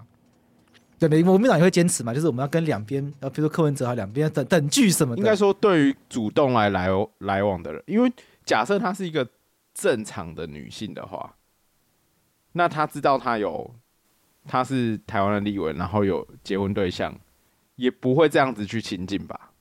[0.99, 5.21] 对，国民党也会坚持嘛，就是我们要跟两边，呃，比如说柯文哲啊，两边等等距什么的。
[5.21, 6.89] 应该说，对于主动来来
[7.19, 8.13] 来往的人，因为
[8.45, 9.29] 假设她是一个
[9.75, 11.35] 正常的女性的话。
[12.53, 13.73] 那她知道她有，
[14.47, 17.15] 她是台湾的立委，然后有结婚对象，
[17.77, 19.53] 也不会这样子去亲近吧？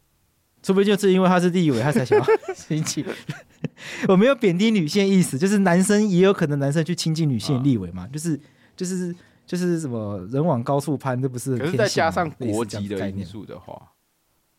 [0.64, 2.26] 除非就是因为她是立委，她才想要
[2.56, 3.06] 亲近。
[4.08, 8.40] 我没有贬低女性意思，就是男生也有可能男生去亲近女性的立委嘛，啊、就是
[8.76, 9.14] 就是
[9.48, 11.58] 就是什么人往高处攀，这不是？
[11.58, 13.94] 可是再加上国籍的因素的话，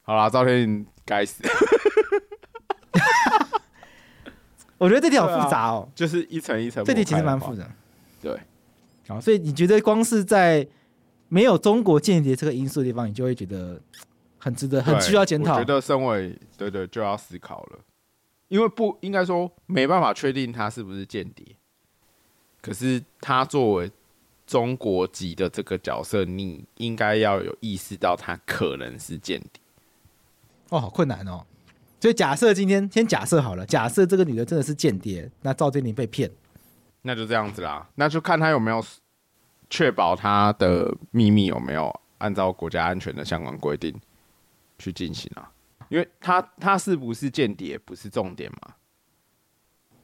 [0.03, 1.45] 好啦，赵天麟该死。
[4.79, 7.69] 我觉得这题好复杂哦、就是一层一层，这题其实蛮复杂。
[8.23, 8.41] 对，
[9.07, 10.67] 好，所以你觉得光是在
[11.29, 13.81] 没有中国间谍这个因素的地方，你就会觉得
[14.39, 15.55] 很值得、很需要检讨。
[15.55, 17.81] 我觉得身为对对就要思考了。
[18.49, 21.45] 因为不应该说没办法确定他是不是间谍。
[22.63, 23.91] 可是他作为
[24.49, 29.61] 中国籍的这个角色，你应该要有意识到他可能是间谍。
[30.71, 31.45] 哦，好困难哦。
[32.01, 36.31] 所以假设今天先假设好了，假设这个女的真的是间谍，那赵建林被骗，
[37.03, 37.87] 那就这样子啦。
[37.97, 38.83] 那就看他有没有
[39.69, 43.95] 确保他的秘密有没有按照国家安全的相关规定
[44.79, 45.53] 去进行啊。
[45.91, 48.75] 因为他他是不是间谍不是重点嘛？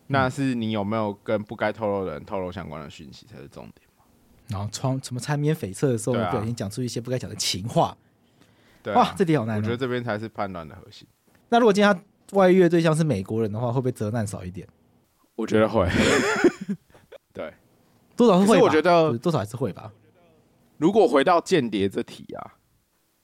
[0.07, 3.84] 那是你有没有跟不该透露的人透露相关的讯息才是重点嘛？
[4.49, 7.97] 然后穿什么缠绵悱恻的时候，不小心讲出一些不该讲的情话。
[8.82, 9.57] 对啊，哇，这题好难。
[9.57, 11.07] 我觉得这边才是判断的核心。
[11.49, 14.66] 那如果今天他外遇的对象是美国人的话，会不会责难少一点？
[15.36, 15.88] 我觉得会。
[17.32, 17.53] 对，
[18.16, 18.61] 多少是会。
[18.61, 19.92] 我觉得多少还是会吧。
[20.78, 22.55] 如果回到间谍这题啊，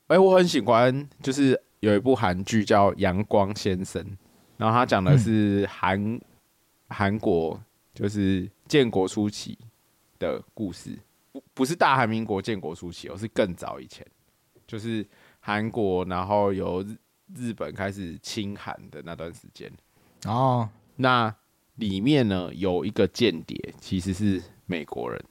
[0.09, 4.03] 哎，我很喜欢，就是有一部韩剧叫《阳光先生》，
[4.57, 6.21] 然后他讲的是韩。
[6.93, 7.57] 韩国
[7.95, 9.57] 就是建国初期
[10.19, 10.99] 的故事，
[11.33, 14.07] 不不是大韩民国建国初期，而是更早以前，
[14.67, 15.07] 就是
[15.39, 16.97] 韩国，然后由日
[17.35, 19.71] 日本开始侵韩的那段时间。
[20.25, 21.35] 哦，那
[21.77, 25.25] 里面呢有一个间谍，其实是美国人，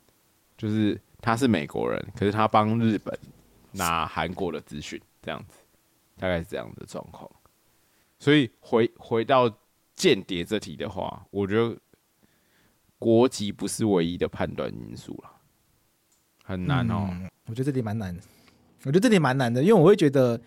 [0.57, 3.17] 就是他是美国人，可是他帮日本
[3.71, 5.59] 拿韩国的资讯，这样子，
[6.17, 7.29] 大概是这样的状况。
[8.19, 9.53] 所以回回到。
[9.99, 11.77] 间谍这题的话，我觉得
[12.97, 15.38] 国籍不是唯一的判断因素了，
[16.49, 17.29] 很难哦、嗯。
[17.45, 18.21] 我觉得这题蛮难的，
[18.83, 20.39] 我觉得这里蛮难的，因为我会觉得，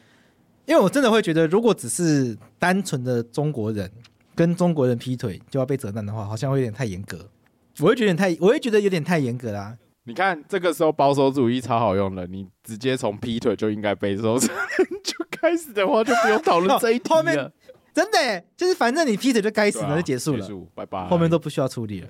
[0.67, 3.91] 因为我真的会觉得，如果只是单纯的中国人
[4.35, 7.29] 跟中国人劈腿就要被责难的话，好像会有点太严格。
[7.79, 9.79] 我会觉得太，我会觉得有点太严格啦、啊。
[10.05, 14.49] 你看这个时候保守主义超好用的，你直接从劈腿就应该被受责
[15.05, 17.53] 就开始的话，就不用讨论 这一题了。
[17.95, 22.09] 真的，就是反正你劈腿就该死了，就结束了，拜拜，后面都不需要处理了。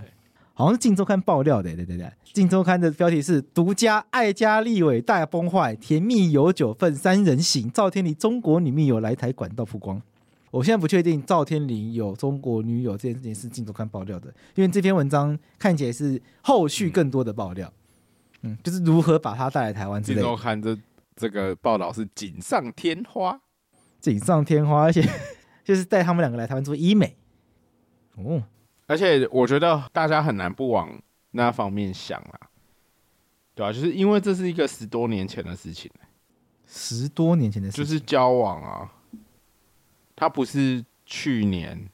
[0.54, 10.00] 好像是《镜周刊》爆料的，对对对，《镜周刊》的标题是“独家爱家立伟大崩坏，甜蜜有九份三人行”，赵天林中国女密友来台管道曝光。
[10.50, 17.72] 我现在不确定赵天林有中国女友这件事情是《镜周刊》爆料的，因为这篇文章看起来是后续更多的爆料，
[18.42, 20.22] 嗯，就是如何把她带来台湾之类的。
[20.22, 20.78] 镜周刊这
[21.16, 23.40] 这个报道是锦上添花，
[24.00, 25.08] 锦上添花，而且。
[25.64, 27.16] 就是带他们两个来台湾做医美，
[28.16, 28.42] 哦，
[28.92, 32.40] 而且我觉得大家很难不往那方面想啦，
[33.54, 35.90] 对啊，就是因为这是一个十多年前的事情，
[36.66, 38.92] 十多年前的事情，就是交往啊，
[40.14, 41.88] 他不是去年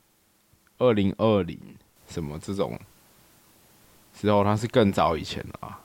[0.79, 1.57] 二零二零
[2.09, 2.77] 什么这种
[4.13, 5.81] 时候，他是更早以前了啊，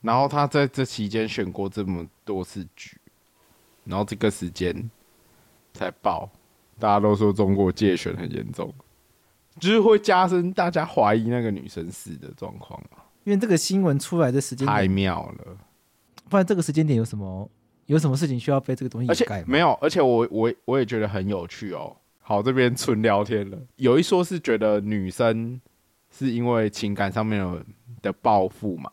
[0.00, 2.98] 然后他在这期间选过这么多次局，
[3.84, 4.90] 然后这个时间
[5.74, 6.30] 才爆。
[6.78, 8.72] 大家都说中国介选很严重，
[9.58, 12.80] 就是会加深大家怀疑那个女生死的状况。
[13.24, 15.56] 因为这个新闻出来的时间太妙了，
[16.28, 17.50] 不然这个时间点有什么
[17.86, 19.44] 有什么事情需要被这个东西掩盖？
[19.46, 21.94] 没有，而且我我我也觉得很有趣哦。
[22.20, 23.58] 好，这边纯聊天了。
[23.76, 25.60] 有一说是觉得女生
[26.10, 27.46] 是因为情感上面
[28.00, 28.90] 的报复嘛，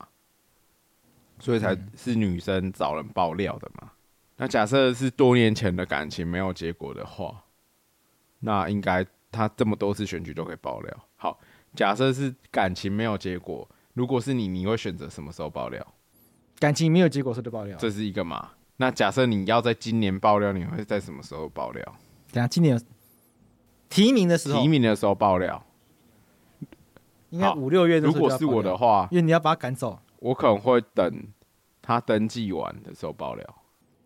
[1.39, 3.91] 所以才是女生找人爆料的嘛。
[4.35, 7.41] 那假设是多年前的感情没有结果的话。
[8.39, 9.03] 那应该
[9.35, 10.97] 他这么多次选举都可以爆料。
[11.17, 11.37] 好，
[11.75, 15.85] 假设是感情没有结果，如果是你，你会选择什么时候爆料？
[16.57, 18.51] 感情没有结果时就爆料，这是一个嘛？
[18.77, 21.83] 那假设你要在今年爆料，你会在什么时候爆料？
[22.31, 22.81] 等下今年
[23.89, 25.65] 提名的时候，提名的时候爆料，
[27.29, 27.99] 应该五六月。
[27.99, 31.27] 如果是我的话，因为你要把他赶走，我可能会等
[31.81, 33.55] 他登记完的时候爆料。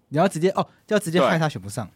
[0.09, 1.88] 你要直接哦，就要直接害他选不上。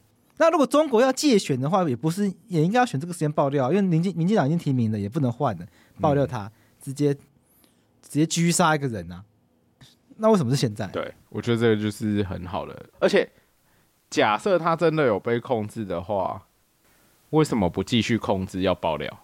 [0.43, 5.65] 那如果中国要借选的话，也不是也应该要选这个时间爆料，因为民进民进党已经提名了，也不能换了，
[6.01, 7.21] 爆料他、嗯、直接直
[8.09, 9.23] 接狙杀一个人啊！
[10.17, 10.85] 那为什么是现在？
[10.87, 13.31] 对，我觉得这个就是很好的，而且
[14.09, 16.45] 假设他真的有被控制的话，
[17.29, 19.19] 为什么不继续控制要爆料？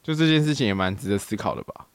[0.00, 1.88] 就这件事情也蛮值得思考的吧？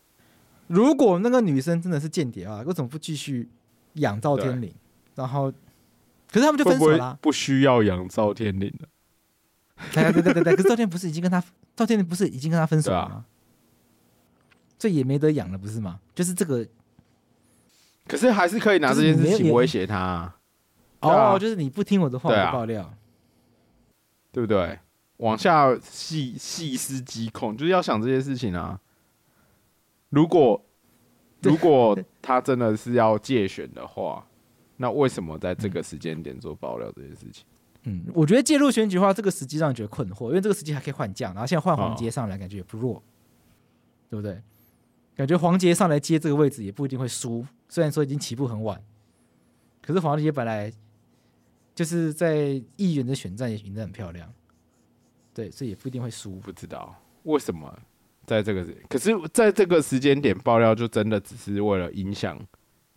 [0.68, 3.48] 如果那个女生真的是间谍啊，为什么不继续
[3.94, 4.74] 仰照天麟，
[5.16, 5.54] 然后？
[6.30, 8.88] 可是他们就分手了，啊，不需要养赵天林了。
[9.94, 11.42] 对对对对对，可是赵天不是已经跟他
[11.76, 13.26] 赵天麟不是已经跟他分手了吗？
[14.78, 16.00] 这、啊、也没得养了，不是吗？
[16.14, 16.68] 就是这个，
[18.08, 20.36] 可是还是可以拿这件事情威胁他，啊。
[21.00, 22.94] 哦，就是你不听我的话，我爆料，啊，
[24.32, 24.80] 对不对？
[25.18, 28.80] 往下细细思极恐，就是要想这些事情啊。
[30.10, 30.64] 如果
[31.42, 34.26] 如果他真的是要借选的话。
[34.78, 37.44] 那为什么在这个时间点做爆料这件事情？
[37.84, 43.04] 嗯，我觉得介入选举的话，这个时机让你觉得困惑，因为这个时机还可以换将，然后现在换黄杰上来，感觉也不弱，哦、
[44.10, 44.42] 对不对？
[45.16, 48.80] 感觉黄杰上来接这个位置也不一定会输，虽然说已经起步很晚，
[49.82, 50.72] 可是黄杰本来
[51.74, 54.32] 就是在议员的选战也赢得很漂亮，
[55.34, 56.36] 对，所以也不一定会输。
[56.36, 57.80] 不知道为什么
[58.26, 62.38] 在这个，可是在这个时间点爆料，就真的只是为了影响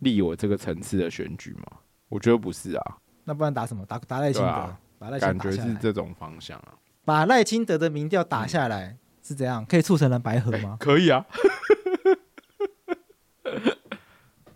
[0.01, 1.63] 立委这个层次的选举吗？
[2.09, 2.97] 我觉得不是啊。
[3.23, 3.85] 那不然打什么？
[3.85, 4.47] 打打赖清德？
[4.47, 6.73] 啊、把赖清德感觉是这种方向啊。
[7.03, 9.65] 把赖清德的民调打下来、嗯、是怎样？
[9.65, 10.77] 可以促成蓝白合吗？
[10.79, 11.25] 可以啊。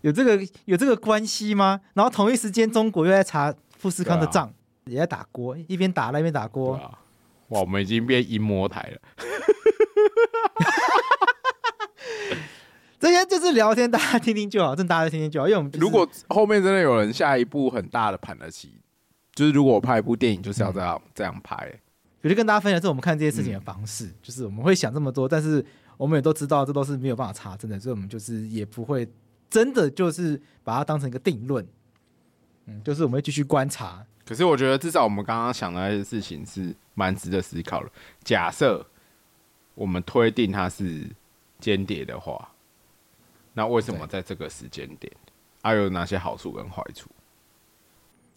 [0.02, 1.80] 有这个有这个关系吗？
[1.94, 4.52] 然后同一时间，中国又在查富士康的账，啊、
[4.84, 6.98] 也在打锅，一边打那边打锅、啊。
[7.48, 9.00] 哇，我们已经变阴谋台了。
[13.06, 15.46] 这些就是聊天，大家听听就好，真大家听听就好。
[15.46, 18.80] 因为我们、就是、如果后面真的有人下一部很大的盘得起，
[19.32, 21.72] 就是如果我拍一部电影，就是要这样、嗯、这样拍。
[22.22, 25.64] 我就跟大家分享，是我们看这些事情的方式，嗯、就是我们会想这么多，但是
[25.96, 29.08] 我们也都知道，这都是没有办法查证的，所以我们就是也不会
[29.48, 31.64] 真的就是把它当成一个定论。
[32.64, 34.04] 嗯，就是我们会继续观察。
[34.24, 37.90] 可是我觉得，至少我们刚刚想的那些事情是蛮值得思考的。
[38.24, 38.84] 假设
[39.76, 41.08] 我们推定它是
[41.60, 42.50] 间谍的话。
[43.56, 45.10] 那为什么在这个时间点，
[45.62, 47.08] 还、啊、有哪些好处跟坏处？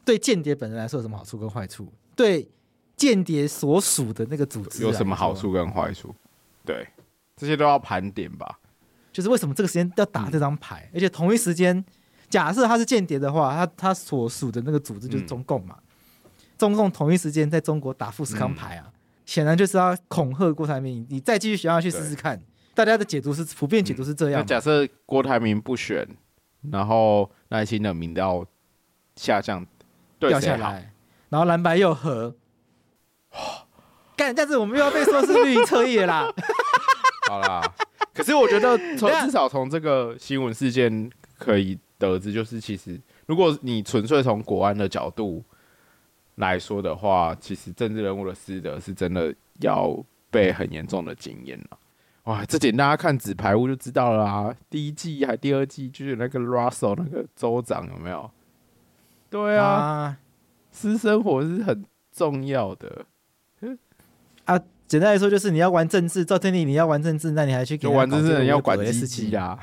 [0.05, 1.91] 对间谍本人来说有什么好处跟坏处？
[2.15, 2.49] 对
[2.95, 6.15] 间谍所属的那个组织有什么好处跟坏处？
[6.63, 6.87] 对，
[7.35, 8.59] 这些都要盘点吧。
[9.11, 10.87] 就是为什么这个时间要打这张牌？
[10.87, 11.83] 嗯、而且同一时间，
[12.29, 15.75] 假设他是间谍的话，他他所属的那个组织就是中共嘛。
[15.79, 18.89] 嗯、中共同一时间在中国打富士康牌啊，
[19.25, 22.41] 显、嗯、然就是要恐吓郭台铭，你再继续学下去试试看。
[22.79, 24.39] 大家的解读是普遍解读是这样。
[24.39, 26.07] 那、嗯、假设郭台铭不选，
[26.71, 28.45] 然后赖清德民调
[29.17, 29.67] 下降，
[30.17, 30.93] 掉下来，
[31.27, 32.33] 然后蓝白又合，
[34.15, 36.33] 干，但是我们又要被说是绿营侧翼啦。
[37.27, 37.61] 好啦，
[38.13, 45.43] 可是我觉得从至少从这个新闻事件可以得知，就是其实如果你纯粹从国安的角度
[46.35, 50.01] 来说的话，其实政治人物的私德是真的要
[50.31, 51.77] 被很严重的检验了。
[52.29, 54.55] 哇，这点大家看纸牌屋就知道了啊！
[54.69, 58.29] 第一季还第二季，就是那个 Russell 那个州长有没有？
[59.31, 60.17] 对啊，啊
[60.71, 63.03] 私生活是很重要的。
[64.45, 68.31] 啊，简单来说就是你要玩政治，赵天麟你要玩政治，那你还去给玩政治？
[68.31, 69.57] 人要管鸡鸡啊？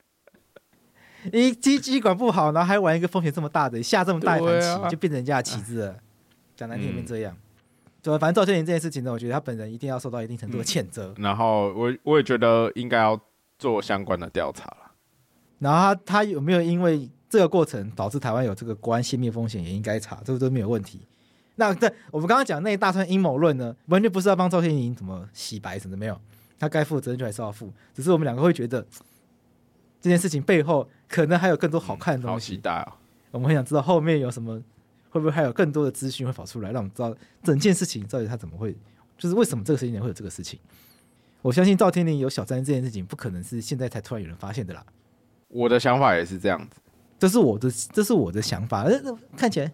[1.30, 5.96] 你鸡鸡管不好，然后还玩一个风险这么大的，下这么大一盘棋，啊、就变成人家的棋子了。
[6.56, 7.34] 讲难听点这样。
[7.34, 7.47] 嗯
[8.00, 11.12] 对，反正赵天麟这件事情呢，我觉得他本人一定要受到一定程度的谴责。
[11.18, 13.20] 然后我我也觉得应该要
[13.58, 14.92] 做相关的调查了。
[15.58, 21.00] 然后他他有没有因为这个过程导致台湾有这个国安泄密风险，也应该查，这个都没有问题。
[21.56, 26.18] 那对我们刚刚讲那一大串阴谋论呢，完全不是要帮赵天麟怎么洗白什么的，没有，
[26.56, 27.72] 他该负的责任就还是要负。
[27.92, 28.80] 只是我们两个会觉得
[30.00, 32.52] 这件事情背后可能还有更多好看的东西。
[32.52, 32.92] 好期待哦！
[33.32, 34.62] 我们很想知道后面有什么。
[35.10, 38.76] 会不会还有更多的资讯会跑出来，让我们知道整件事情到底他怎么会，
[39.16, 40.58] 就是为什么这个时间点会有这个事情？
[41.42, 44.84] 我相信赵天林有小三这件事情，不可能是现在才突然有人发现的啦。
[45.48, 46.80] 我的想法也是这样子，
[47.18, 48.82] 这是我的，这是我的想法。
[48.82, 49.72] 而看起来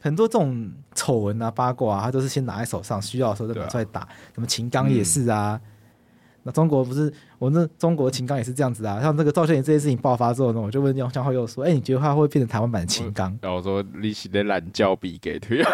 [0.00, 4.00] 很多这种丑闻啊、八卦啊，他都是先拿在手上，需要的时候再拿出来打。
[4.00, 5.60] 啊、什么秦刚也是啊。
[5.62, 5.70] 嗯
[6.46, 15.70] 那中国不是我那中国秦刚也是这样子啊，像这个赵天林这件事情爆发之后呢，我就问江浩又说：“哎、欸，你觉得他会变成台湾版的秦刚？”然后我说：“你是在懒叫比给推 啊？”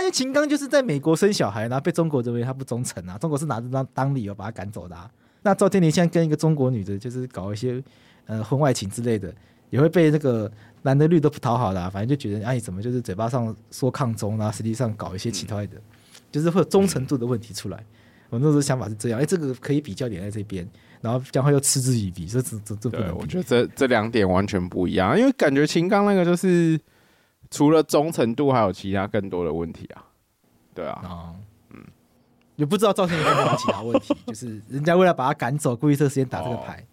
[0.00, 5.10] 因为秦刚就是在美国生小孩，然后被中国认为他不忠诚啊，中国是拿着当当理由把他赶走的、啊。
[5.42, 7.82] 那赵天林现在跟一个中国女的，就是搞一些
[8.24, 9.30] 呃婚外情之类的，
[9.68, 15.82] 也会被那个男的绿都不讨好的、啊，反正就觉得哎，怎么就是嘴巴上说抗中，然后实际上搞一些其他的，嗯、
[16.32, 17.84] 就是会有忠诚度的问题出来。
[18.30, 20.66] 我那时候想法是这样，哎、欸，这个可以比较点在这边，
[21.00, 23.16] 然后将会又嗤之以鼻，这这这这不能。
[23.18, 26.80] 我觉得这这两点完全不一样，因为感觉秦刚那个就是
[27.50, 30.04] 除了忠诚度，还有其他更多的问题啊。
[30.72, 31.34] 对啊，哦、
[31.70, 31.82] 嗯，
[32.54, 36.76] 也不知道赵天麟有没有其他问题，就是人家为了把他赶走，故意这个时间打这个牌。
[36.76, 36.86] 哦、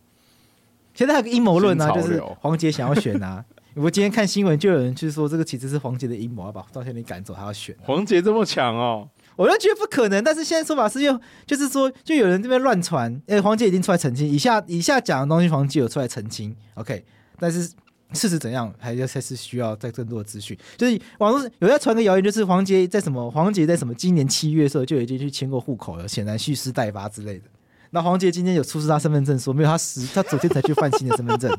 [0.95, 3.45] 现在还有个阴谋论啊，就是黄杰想要选啊。
[3.77, 7.75] 我今天看新闻，就有人去说这个其实是黄杰的阴谋，要把赵天林赶走，他要选。
[7.83, 9.07] 黄杰这么强哦。
[9.37, 17.05] 我就觉得不可能，但是现在说法是又就是说，就有人这边乱传，哎、欸，黄杰已经出来澄清，以下以下讲的东西，黄杰有出来澄清，OK，
[17.39, 17.69] 但是
[18.13, 20.57] 事实怎样，还要还是需要再更多的资讯。
[20.75, 27.43] 就是网络有在传个谣言，就是黄杰在什么，黄杰在什么今年七月的时候就已经去签过户口了，显然蓄势待发之类的。
[27.91, 31.49] 那黄杰今天有出示他身份证，说没有，他十他昨天才去换新的身份证。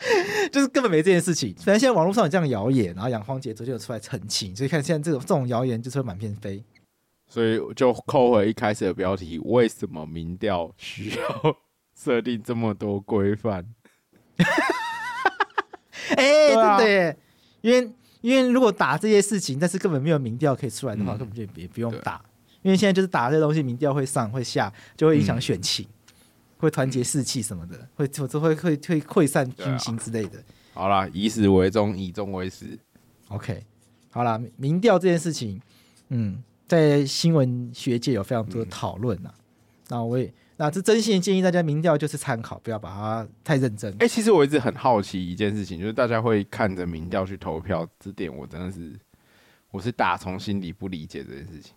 [0.52, 1.54] 就是根本没这件事情。
[1.56, 6.62] 反正现在网络上有这样谣言，然后杨芳杰昨天有出来澄清，所以看现在这种这种谣言就是会满片飞。
[7.26, 11.56] 所以就扣回一开始的标题：为什么民调需要
[11.94, 13.66] 设定这么多规范？
[16.16, 17.18] 哎、欸，啊、真的耶！
[17.60, 17.90] 因为
[18.22, 22.24] 因为如果打这些事情，但是根本没有民调可以出来的话，嗯、根本就也不用打。
[22.62, 25.92] 因为现在就是打这些东西，民调会上会下，就会影响选情，嗯、
[26.58, 30.38] 会团结士气什么的，会会会会会溃散军心之类的。
[30.38, 30.44] 啊、
[30.74, 32.78] 好啦，以史为终，以终为始。
[33.28, 33.64] OK，
[34.10, 35.60] 好啦，民调这件事情，
[36.08, 36.42] 嗯。
[36.68, 39.42] 在新闻学界有非常多的讨论呐，嗯、
[39.88, 43.90] 那我也那这真心建议大家民调就是参考，不要把它太认真。
[43.94, 48.92] 哎、欸，其实我一直很好奇一件事情，就是大家会看着民调去投票，这点我真的是
[49.70, 51.72] 我是打从心底不理解这件事情。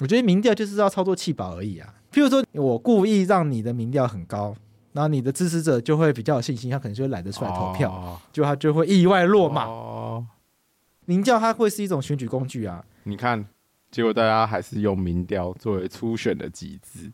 [0.00, 1.94] 我觉得民调就是要操作弃保而已啊。
[2.16, 4.56] 譬如说我故意让你的民调很高，
[4.94, 9.66] 然后你的支持者就会比较有信心，他可能就会懒得出来投票，哦、就他就会意外落马。
[9.66, 10.26] 哦、
[11.04, 13.44] 民调它会是一种选举工具啊，你看。
[13.90, 17.12] 结果大家还是用民调作为初选的机制。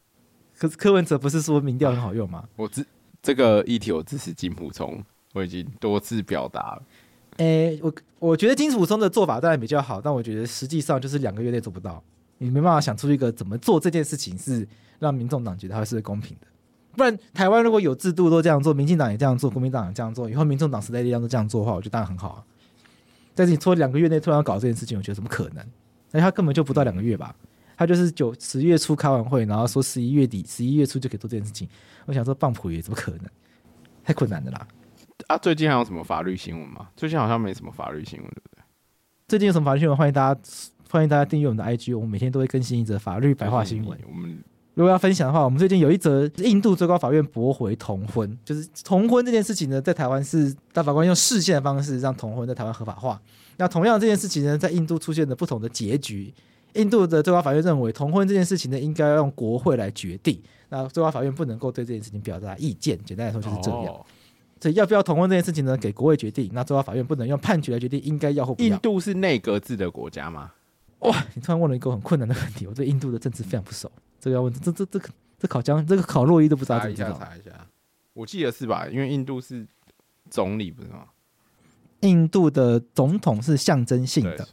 [0.56, 2.44] 可是柯文哲不是说民调很好用吗？
[2.54, 2.86] 我支
[3.20, 6.82] 这个议题，我支持金普聪，我已经多次表达了。
[7.38, 12.02] 诶、欸，我我觉得金普聪的做法当然比较好，但我觉得实际上就是两个月内做不到，
[12.42, 14.66] 你没办法想出一个怎么做这件事情是
[14.98, 16.46] 让民众党觉得它是公平的。
[16.96, 22.44] 不然台湾如果有制度都这样做，民进党也这样做，国民党也这样做，以后民众党时代力量都这样做的话，我觉得当然很好啊。
[23.34, 25.64] 但是你说两个月内突然要搞这件事情，我觉得怎么可能？
[26.10, 27.34] 而且，他根本就不到两个月吧？
[27.76, 31.66] 他就是九十月初开完会，然后说十一月底、十一月初就可以做这件事情。
[32.04, 33.24] 我想说，棒普也怎么可能？
[34.04, 34.66] 太困难的啦！
[35.28, 36.88] 啊，最近还有什么法律新闻吗？
[36.96, 38.62] 最近好像没什么法律新闻，对不对？
[39.28, 39.96] 最近有什么法律新闻？
[39.96, 40.40] 欢迎大家，
[40.92, 43.98] 欢迎大家订阅我们的 IG，我们每天都会更新一则法律白话新闻。
[44.06, 44.38] 我们
[44.74, 53.18] 如果要分享的话，我们最近有一则印度最高法院驳回同婚，就是同婚这件事情呢，在台湾是大法官用释宪的方式让同婚在台湾合法化。
[53.56, 56.30] 那同样这件事情呢，在印度出现了不同的结局。
[56.74, 60.38] 印度的最高法院认为，同婚这件事情呢，应该要用国会来决定。
[60.68, 63.02] 那最高法院不能够对这件事情表达意见。
[63.02, 63.86] 简单来说就是这样。
[63.86, 64.04] 哦、
[64.60, 66.50] 所以要不要同婚这件事情呢，给国会决定。
[66.52, 68.68] 那最高法院不能用判决来决定应该要或不要。
[68.68, 70.50] 印度是内阁制的国家吗？
[71.02, 72.66] 哇，你突然问了一个很困难的问题。
[72.66, 76.78] 我对印度的政治非常不熟，这个要问这这这这这考江这个考洛伊都不知道。
[76.78, 77.50] 查一下，查一下。
[78.12, 78.86] 我记得是吧？
[78.88, 79.66] 因为印度是
[80.30, 81.06] 总理不是吗？
[82.00, 84.46] 印度的总统是象征性的，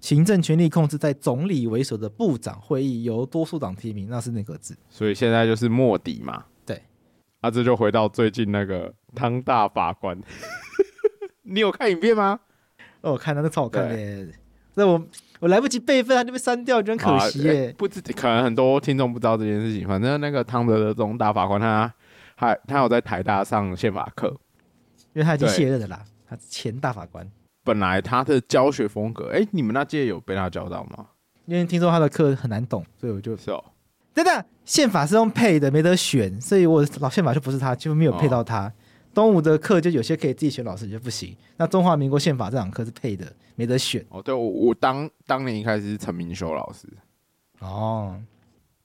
[0.00, 4.76] 行政权力控制在总理为首的部长会议由多数党提名，那是内阁制。
[4.88, 6.44] 所以现在就是莫迪嘛。
[6.66, 6.82] 对，
[7.40, 10.20] 啊，这就回到最近那个汤大法官，
[11.42, 12.40] 你有看影片吗？
[13.02, 14.28] 哦，我看到那超好看的，
[14.74, 15.00] 那我
[15.40, 17.70] 我来不及备份，它就被删掉，就很可惜耶。
[17.70, 21.92] 啊、不知可能很多听众不知道这件事情，反正那个汤德的这种大法官他，
[22.36, 24.28] 他还他有在台大上宪法课，
[25.14, 26.04] 因为他已经卸任了啦。
[26.28, 27.26] 他前大法官，
[27.64, 31.06] 本来他的教学风格，哎、欸，你们那届有被他教到吗？
[31.46, 33.64] 因为听说他的课很难懂，所以我就说，
[34.14, 38.66] 真的宪法是用配的，没得选，所以我老宪法就不是他，就没有配到他。
[38.66, 38.72] 哦、
[39.12, 41.36] 东吴的课就有些可以自己选老师，就不行。
[41.56, 44.04] 那中华民国宪法这堂课是配的，没得选。
[44.08, 46.86] 哦，对，我我当当年一开始是陈明修老师，
[47.58, 48.20] 哦，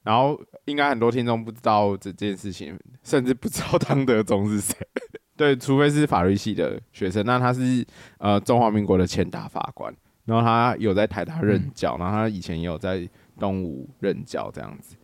[0.02, 4.74] 然后应该很多听众不知道这件事情，甚至不知道汤德宗是谁。
[5.36, 7.86] 对，除非是法律系的学生，那他是
[8.18, 13.08] 呃中华民国的前大法官，然后他有在台大任教，嗯、然后他以前也有在
[13.38, 14.96] 东吴任教这样子，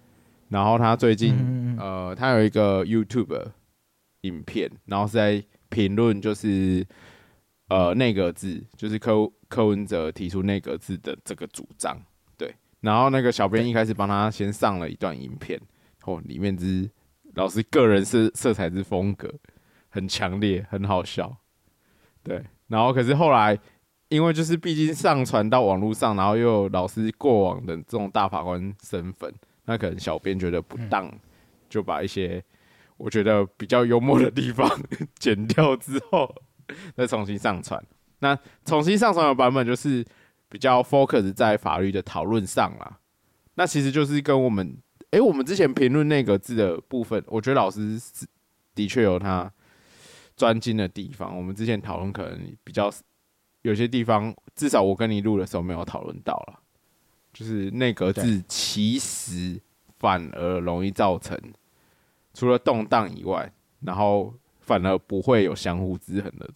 [0.48, 3.46] 然后他最近呃他有一个 YouTube
[4.22, 6.84] 影片，然后是在评论就是
[7.68, 11.96] 呃内阁制，就是柯柯文哲提出内阁制的这个主张，
[12.36, 15.60] 对，然后那个小编一开始帮他先上了一段影片，
[16.04, 16.90] 哦，里面之
[17.34, 19.32] 老师个人色色彩之风格。
[19.94, 21.36] 很强烈，很好笑，
[22.22, 22.42] 对。
[22.68, 23.58] 然后可是后来，
[24.08, 29.30] 因为就是毕竟上传到网络上，然后又有老师过往的这种大法官身份，
[29.66, 31.20] 那可能小编觉得不当，嗯、
[31.68, 32.42] 就把一些
[33.02, 34.70] 我觉得比较幽默的地方
[35.18, 36.32] 剪掉之后，
[36.94, 37.84] 再重新上传。
[38.20, 40.04] 那重新上传的版本就是
[40.48, 43.00] 比较 focus 在法律的讨论上啦。
[43.54, 44.78] 那其实就是跟我们，
[45.10, 48.24] 诶、欸，我们之前评论那个字的部分，我觉得老师是
[48.74, 49.52] 的确有他。
[50.34, 52.90] 专精的地方，我们之前讨论可能比较
[53.60, 56.58] 有些地方，至少我跟你录的时候没有讨论到了，
[57.34, 59.60] 就是那个字其实
[59.98, 61.38] 反而容易造成
[62.34, 66.48] 除了动荡以外，然后反而不会有相互制衡的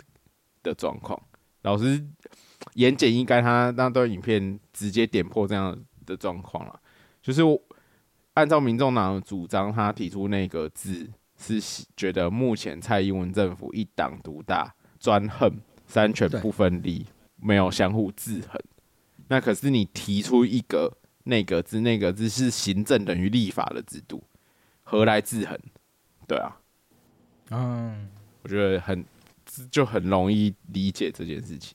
[0.62, 1.20] 的状况。
[1.62, 2.04] 老师
[2.74, 6.80] 言简意赅，他那段影片直接点破这样的状况了，
[7.22, 7.42] 就是
[8.34, 11.10] 按照民众党的主张，他提出那个字。
[11.38, 11.60] 是
[11.94, 15.54] 觉得目前蔡英文政府一党独大，专横，
[15.86, 17.04] 三权不分立，
[17.36, 18.58] 没有相互制衡。
[19.28, 20.90] 那可是你提出一个
[21.24, 24.24] 那个字，那个字是行政等于立法的制度，
[24.88, 25.58] 何来制衡？
[26.28, 26.56] 对啊，
[27.50, 28.08] 嗯，
[28.42, 29.04] 我觉得很
[29.68, 31.74] 就很容易理解这件事情。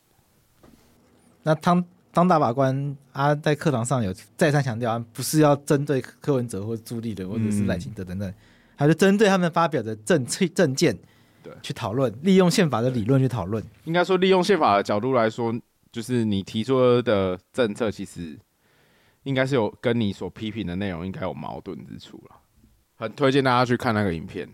[1.44, 1.84] 那汤
[2.14, 8.34] 当大法官啊，在课堂上有再三强调，不是要针对柯文哲或朱立伦或者是赖清德等等，
[8.78, 10.98] 还是针对他们发表的政策政见，
[11.44, 13.62] 对，去讨论，利用宪法的理论去讨论。
[13.84, 15.54] 应该说，利用宪法的角度来说，
[15.92, 18.38] 就是你提出的政策，其实
[19.24, 22.36] 应该是有跟你所批评的内容应该有矛盾之处了。
[23.02, 24.48] 很推荐大家去看那个影片，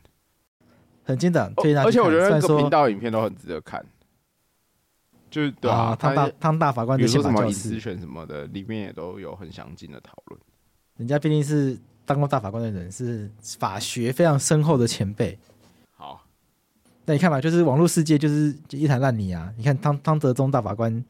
[1.04, 2.06] 很精彩，推荐大家去看。
[2.06, 3.86] 而且我觉得那个频道影片都很值得看。
[5.30, 10.40] 就是对啊，汤大汤大法官的宪法教师权什么的，里面也都有很详尽的讨论。
[10.96, 13.30] 人家毕竟是当过大法官的人，是
[13.60, 15.38] 法学非常深厚的前辈。
[15.92, 16.26] 好，
[17.04, 19.52] 那你看吧，就是网络世界就是一滩烂泥啊！
[19.58, 21.04] 你看汤汤德宗大法官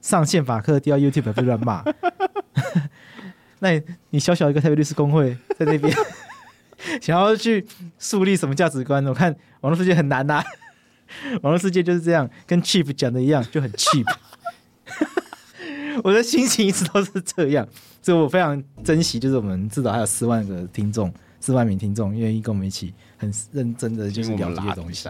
[0.00, 1.84] 上宪法课，丢到 YouTube 被乱骂。
[3.60, 5.94] 那你你小小一个台北律师工会在那边
[7.00, 7.66] 想要去
[7.98, 9.04] 树立什么价值观？
[9.06, 10.44] 我看网络世界很难呐、啊。
[11.42, 14.06] 网络世界就是这样，跟 cheap 讲的一样，就很 cheap。
[16.02, 17.68] 我的心情一直都是这样，
[18.00, 25.08] 所以我非常珍惜，就是我们至少还有四万个听众，四万名听众愿意跟我们一起很认真的就是聊这些东西。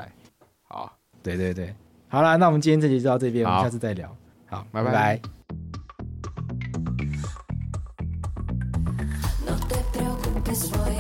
[0.64, 0.92] 好，
[1.22, 1.72] 对对对，
[2.08, 4.14] 好了，那我们今天这集就到这边，我们下次再聊。
[4.46, 4.90] 好，拜拜。
[4.90, 5.20] 拜
[10.44, 10.91] 拜。